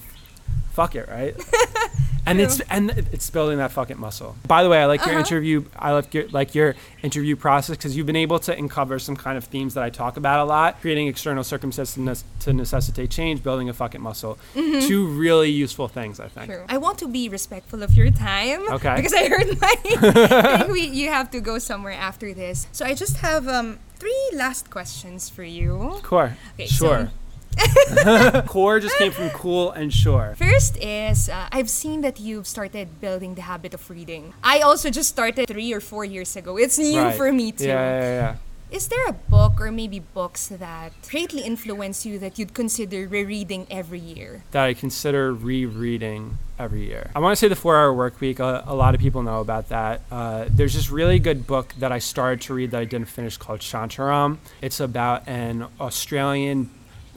[0.72, 1.36] fuck it, right?
[2.26, 4.36] and it's and it's building that fucking muscle.
[4.48, 5.66] By the way, I like your interview.
[5.78, 9.38] I like your like your interview process because you've been able to uncover some kind
[9.38, 10.82] of themes that I talk about a lot.
[10.82, 14.38] Creating external circumstances to nec- to necessitate change, building a fucking muscle.
[14.54, 16.48] Two really useful things, I think.
[16.52, 16.66] True.
[16.70, 18.70] I want to be respectful of your time.
[18.72, 18.96] Okay.
[18.96, 19.76] Because I heard my.
[19.86, 22.68] I think we, you have to go somewhere after this.
[22.72, 26.00] So I just have um, three last questions for you.
[26.04, 26.36] Core.
[26.56, 27.12] Okay, so- sure.
[28.48, 30.36] Core just came from cool and sure.
[30.38, 34.34] First is uh, I've seen that you've started building the habit of reading.
[34.44, 36.58] I also just started three or four years ago.
[36.58, 37.16] It's new Right.
[37.16, 37.66] for me too.
[37.66, 38.36] Yeah, yeah, yeah.
[38.72, 43.66] Is there a book or maybe books that greatly influence you that you'd consider rereading
[43.72, 44.44] every year?
[44.52, 47.10] That I consider rereading every year.
[47.16, 48.40] I want to say the Four Hour Work Week.
[48.40, 50.02] A, a lot of people know about that.
[50.12, 53.38] Uh, there's this really good book that I started to read that I didn't finish
[53.38, 54.38] called Shantaram.
[54.62, 56.70] It's about an Australian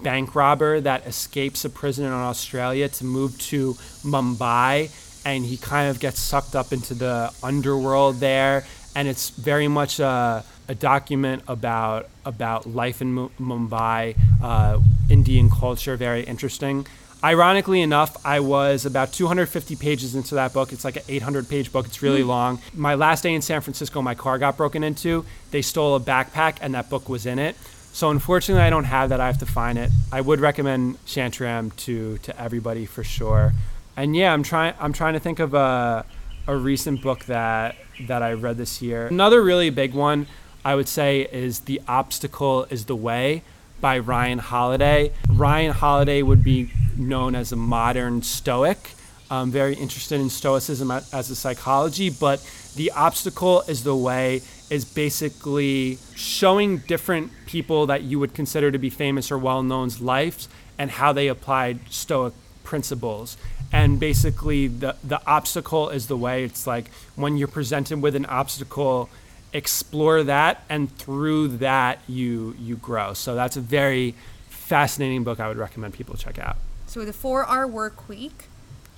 [0.03, 3.75] bank robber that escapes a prison in Australia to move to
[4.05, 4.91] Mumbai,
[5.25, 8.65] and he kind of gets sucked up into the underworld there.
[8.95, 15.49] And it's very much a, a document about about life in Mu- Mumbai, uh, Indian
[15.51, 15.97] culture.
[15.97, 16.87] Very interesting.
[17.25, 20.73] Ironically enough, I was about 250 pages into that book.
[20.73, 21.87] It's like an 800 page book.
[21.87, 22.61] It's really long.
[22.75, 25.25] My last day in San Francisco, my car got broken into.
[25.53, 27.55] They stole a backpack, and that book was in it.
[27.93, 29.21] So unfortunately, I don't have that.
[29.21, 29.91] I have to find it.
[30.11, 33.53] I would recommend Shantaram to to everybody for sure.
[33.97, 34.75] And yeah, I'm trying.
[34.81, 36.05] I'm trying to think of a
[36.47, 37.77] a recent book that
[38.07, 39.07] that I read this year.
[39.07, 40.27] Another really big one
[40.65, 43.43] I would say is The Obstacle Is the Way
[43.81, 45.13] by Ryan Holiday.
[45.29, 48.93] Ryan Holiday would be known as a modern Stoic.
[49.31, 54.87] Um, very interested in Stoicism as a psychology, but The Obstacle Is the Way is
[54.87, 60.49] basically showing different people that you would consider to be famous or well known's lives
[60.79, 62.33] and how they applied Stoic
[62.65, 63.37] principles.
[63.71, 66.45] And basically, the, the obstacle is the way.
[66.45, 69.11] It's like when you're presented with an obstacle,
[69.53, 73.13] explore that, and through that, you, you grow.
[73.13, 74.15] So, that's a very
[74.49, 76.57] fascinating book I would recommend people check out.
[76.87, 78.45] So the four-hour work week.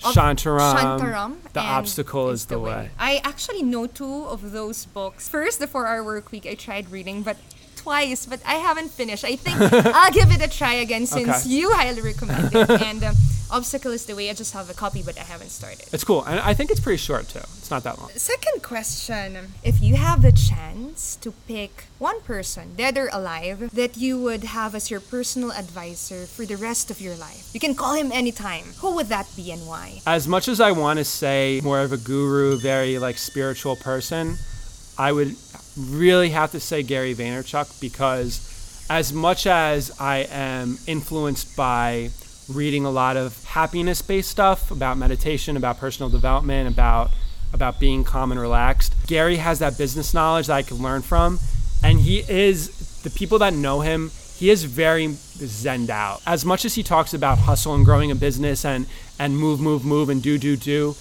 [0.01, 2.91] Shantaram, Shantaram The Obstacle is the Way.
[2.99, 5.29] I actually know two of those books.
[5.29, 7.37] First, the Four Hour Work Week, I tried reading, but
[7.89, 9.25] twice, but I haven't finished.
[9.25, 9.57] I think
[10.01, 11.49] I'll give it a try again since Okay.
[11.57, 12.71] you highly recommend it.
[12.91, 13.15] and um,
[13.51, 14.31] Obstacle is the Way.
[14.31, 15.85] I just have a copy, but I haven't started.
[15.93, 16.25] It's cool.
[16.25, 17.45] And I think it's pretty short, too.
[17.61, 18.09] It's not that long.
[18.17, 19.29] Second question.
[19.63, 24.45] If you have the chance to pick one person, dead or alive, that you would
[24.59, 28.11] have as your personal advisor for the rest of your life, you can call him
[28.13, 28.65] anytime.
[28.81, 30.01] Who would that be and why?
[30.07, 34.25] As much as I want to say more of a guru, very like spiritual person,
[34.99, 35.37] I would
[35.77, 42.11] really have to say Gary Vaynerchuk because as much as I am influenced by
[42.49, 47.11] reading a lot of happiness based stuff about meditation, about personal development, about
[47.53, 51.39] about being calm and relaxed, Gary has that business knowledge that I can learn from
[51.83, 56.21] and he is the people that know him he is very zenned out.
[56.27, 58.87] As much as he talks about hustle and growing a business and
[59.19, 60.97] and move move move and do do do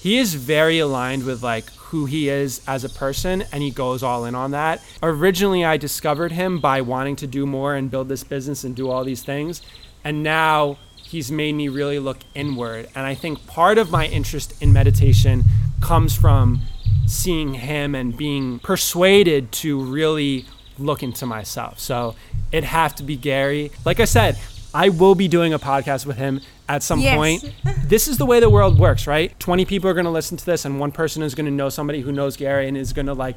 [0.00, 4.02] he is very aligned with like who he is as a person and he goes
[4.02, 8.08] all in on that originally i discovered him by wanting to do more and build
[8.08, 9.62] this business and do all these things
[10.04, 14.54] and now he's made me really look inward and i think part of my interest
[14.62, 15.42] in meditation
[15.80, 16.60] comes from
[17.06, 20.44] seeing him and being persuaded to really
[20.78, 21.78] look into myself.
[21.78, 22.14] So
[22.52, 23.72] it have to be Gary.
[23.84, 24.38] Like I said,
[24.74, 27.16] I will be doing a podcast with him at some Yes.
[27.16, 27.52] point.
[27.88, 29.38] This is the way the world works, right?
[29.40, 31.70] 20 people are going to listen to this and one person is going to know
[31.70, 33.36] somebody who knows Gary and is going to like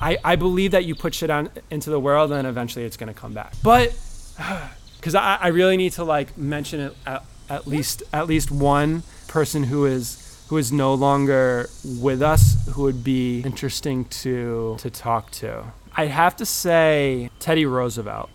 [0.00, 3.12] I, I believe that you put shit on into the world and eventually it's going
[3.12, 3.52] to come back.
[3.62, 3.94] But
[4.96, 9.02] because I, I really need to like mention it at, at least at least one
[9.28, 14.88] person who is who is no longer with us who would be interesting to to
[14.88, 15.64] talk to.
[15.96, 18.30] I'd have to say Teddy Roosevelt,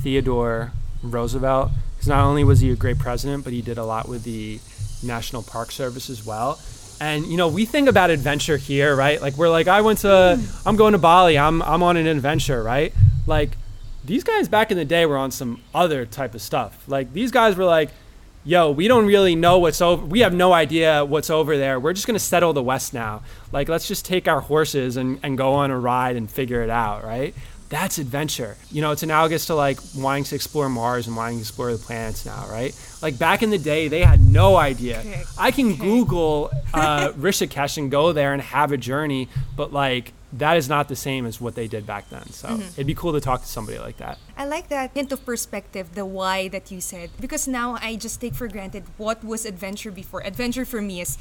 [0.00, 0.72] Theodore
[1.10, 4.24] Roosevelt, because not only was he a great president, but he did a lot with
[4.24, 4.60] the
[5.02, 6.58] National Park Service as well.
[7.00, 9.20] And you know, we think about adventure here, right?
[9.20, 10.68] Like we're like, I went to, hmm.
[10.68, 11.38] I'm going to Bali.
[11.38, 12.92] I'm I'm on an adventure, right?
[13.26, 13.56] Like
[14.04, 16.84] these guys back in the day were on some other type of stuff.
[16.86, 17.90] Like these guys were like,
[18.44, 20.04] yo, we don't really know what's over.
[20.04, 21.80] We have no idea what's over there.
[21.80, 23.22] We're just gonna settle the West now.
[23.50, 26.70] Like let's just take our horses and, and go on a ride and figure it
[26.70, 27.34] out, right?
[27.74, 28.56] That's adventure.
[28.70, 31.78] You know, it's analogous to like wanting to explore Mars and wanting to explore the
[31.78, 32.72] planets now, right?
[33.02, 35.00] Like back in the day, they had no idea.
[35.00, 35.24] Okay.
[35.36, 40.56] I can Google uh, Rishikesh and go there and have a journey, but like that
[40.56, 42.24] is not the same as what they did back then.
[42.30, 44.18] So it'd be cool to talk to somebody like that.
[44.36, 47.10] I like that into perspective, the why that you said.
[47.20, 50.24] Because now I just take for granted what was adventure before.
[50.24, 51.18] Adventure for me is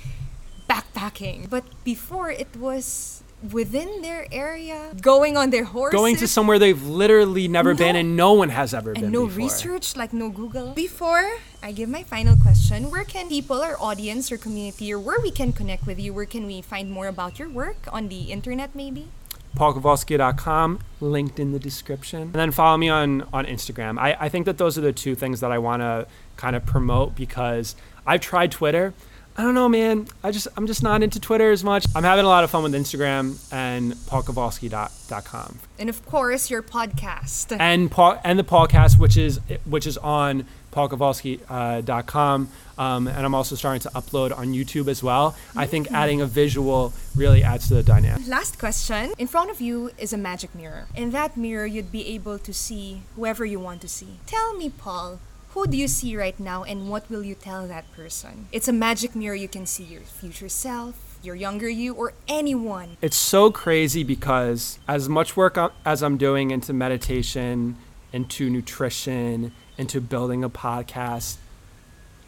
[0.70, 1.50] backpacking.
[1.50, 5.98] But before it was within their area, going on their horses.
[5.98, 9.26] Going to somewhere they've literally never been and no one has ever been and no
[9.26, 9.38] before.
[9.38, 10.74] research, like no Google.
[10.74, 15.20] Before I give my final question, where can people, our audience, or community, or where
[15.20, 16.14] we can connect with you?
[16.14, 19.08] Where can we find more about your work on the internet, maybe?
[19.56, 22.22] paulkowalski.com, linked in the description.
[22.24, 24.00] And then follow me on, on Instagram.
[24.00, 26.66] I, I think that those are the two things that I want to kind of
[26.66, 27.76] promote because
[28.06, 28.94] I've tried Twitter.
[29.36, 30.08] I don't know, man.
[30.24, 31.86] I just I'm just not into Twitter as much.
[31.96, 35.60] I'm having a lot of fun with Instagram and paulkowalski.com.
[35.80, 37.56] And of course, your podcast.
[37.60, 43.56] and Paul and the podcast, which is which is on paulkowalski.com, um, and I'm also
[43.56, 45.36] starting to upload on YouTube as well.
[45.56, 48.28] I think adding a visual really adds to the dynamic.
[48.28, 49.14] Last question.
[49.18, 50.88] In front of you is a magic mirror.
[50.96, 54.20] In that mirror, you'd be able to see whoever you want to see.
[54.26, 55.20] Tell me, Paul,
[55.54, 58.48] who do you see right now and what will you tell that person?
[58.52, 59.36] It's a magic mirror.
[59.36, 62.98] You can see your future self, your younger you, or anyone.
[63.04, 67.76] It's so crazy because as much work as I'm doing into meditation,
[68.12, 71.38] into nutrition, into building a podcast,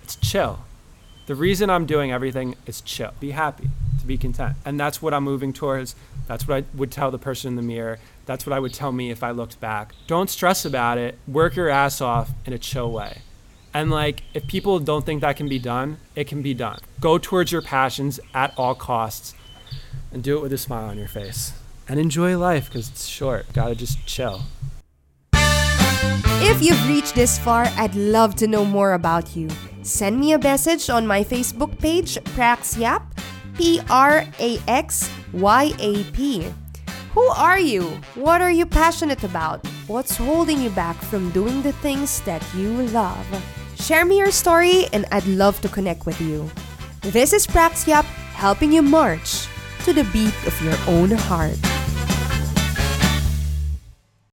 [0.03, 0.59] it's chill.
[1.25, 3.13] The reason I'm doing everything is chill.
[3.19, 3.69] Be happy,
[3.99, 4.55] to be content.
[4.63, 5.95] And that's what I'm moving towards.
[6.27, 7.97] That's what I would tell the person in the mirror.
[8.25, 9.93] That's what I would tell me if I looked back.
[10.07, 11.17] Don't stress about it.
[11.27, 13.21] Work your ass off in a chill way.
[13.73, 16.79] And like, if people don't think that can be done, it can be done.
[16.99, 19.35] Go towards your passions at all costs
[20.11, 21.53] and do it with a smile on your face.
[21.87, 23.51] And enjoy life because it's short.
[23.53, 24.43] Gotta just chill.
[25.33, 29.49] If you've reached this far, I'd love to know more about you.
[29.83, 33.03] Send me a message on my Facebook page, PraxYap,
[33.57, 36.51] P R A X Y A P.
[37.15, 37.95] Who are you?
[38.15, 39.65] What are you passionate about?
[39.87, 43.25] What's holding you back from doing the things that you love?
[43.79, 46.51] Share me your story and I'd love to connect with you.
[46.99, 48.03] This is Praxyap
[48.35, 49.47] helping you march
[49.85, 51.55] to the beat of your own heart.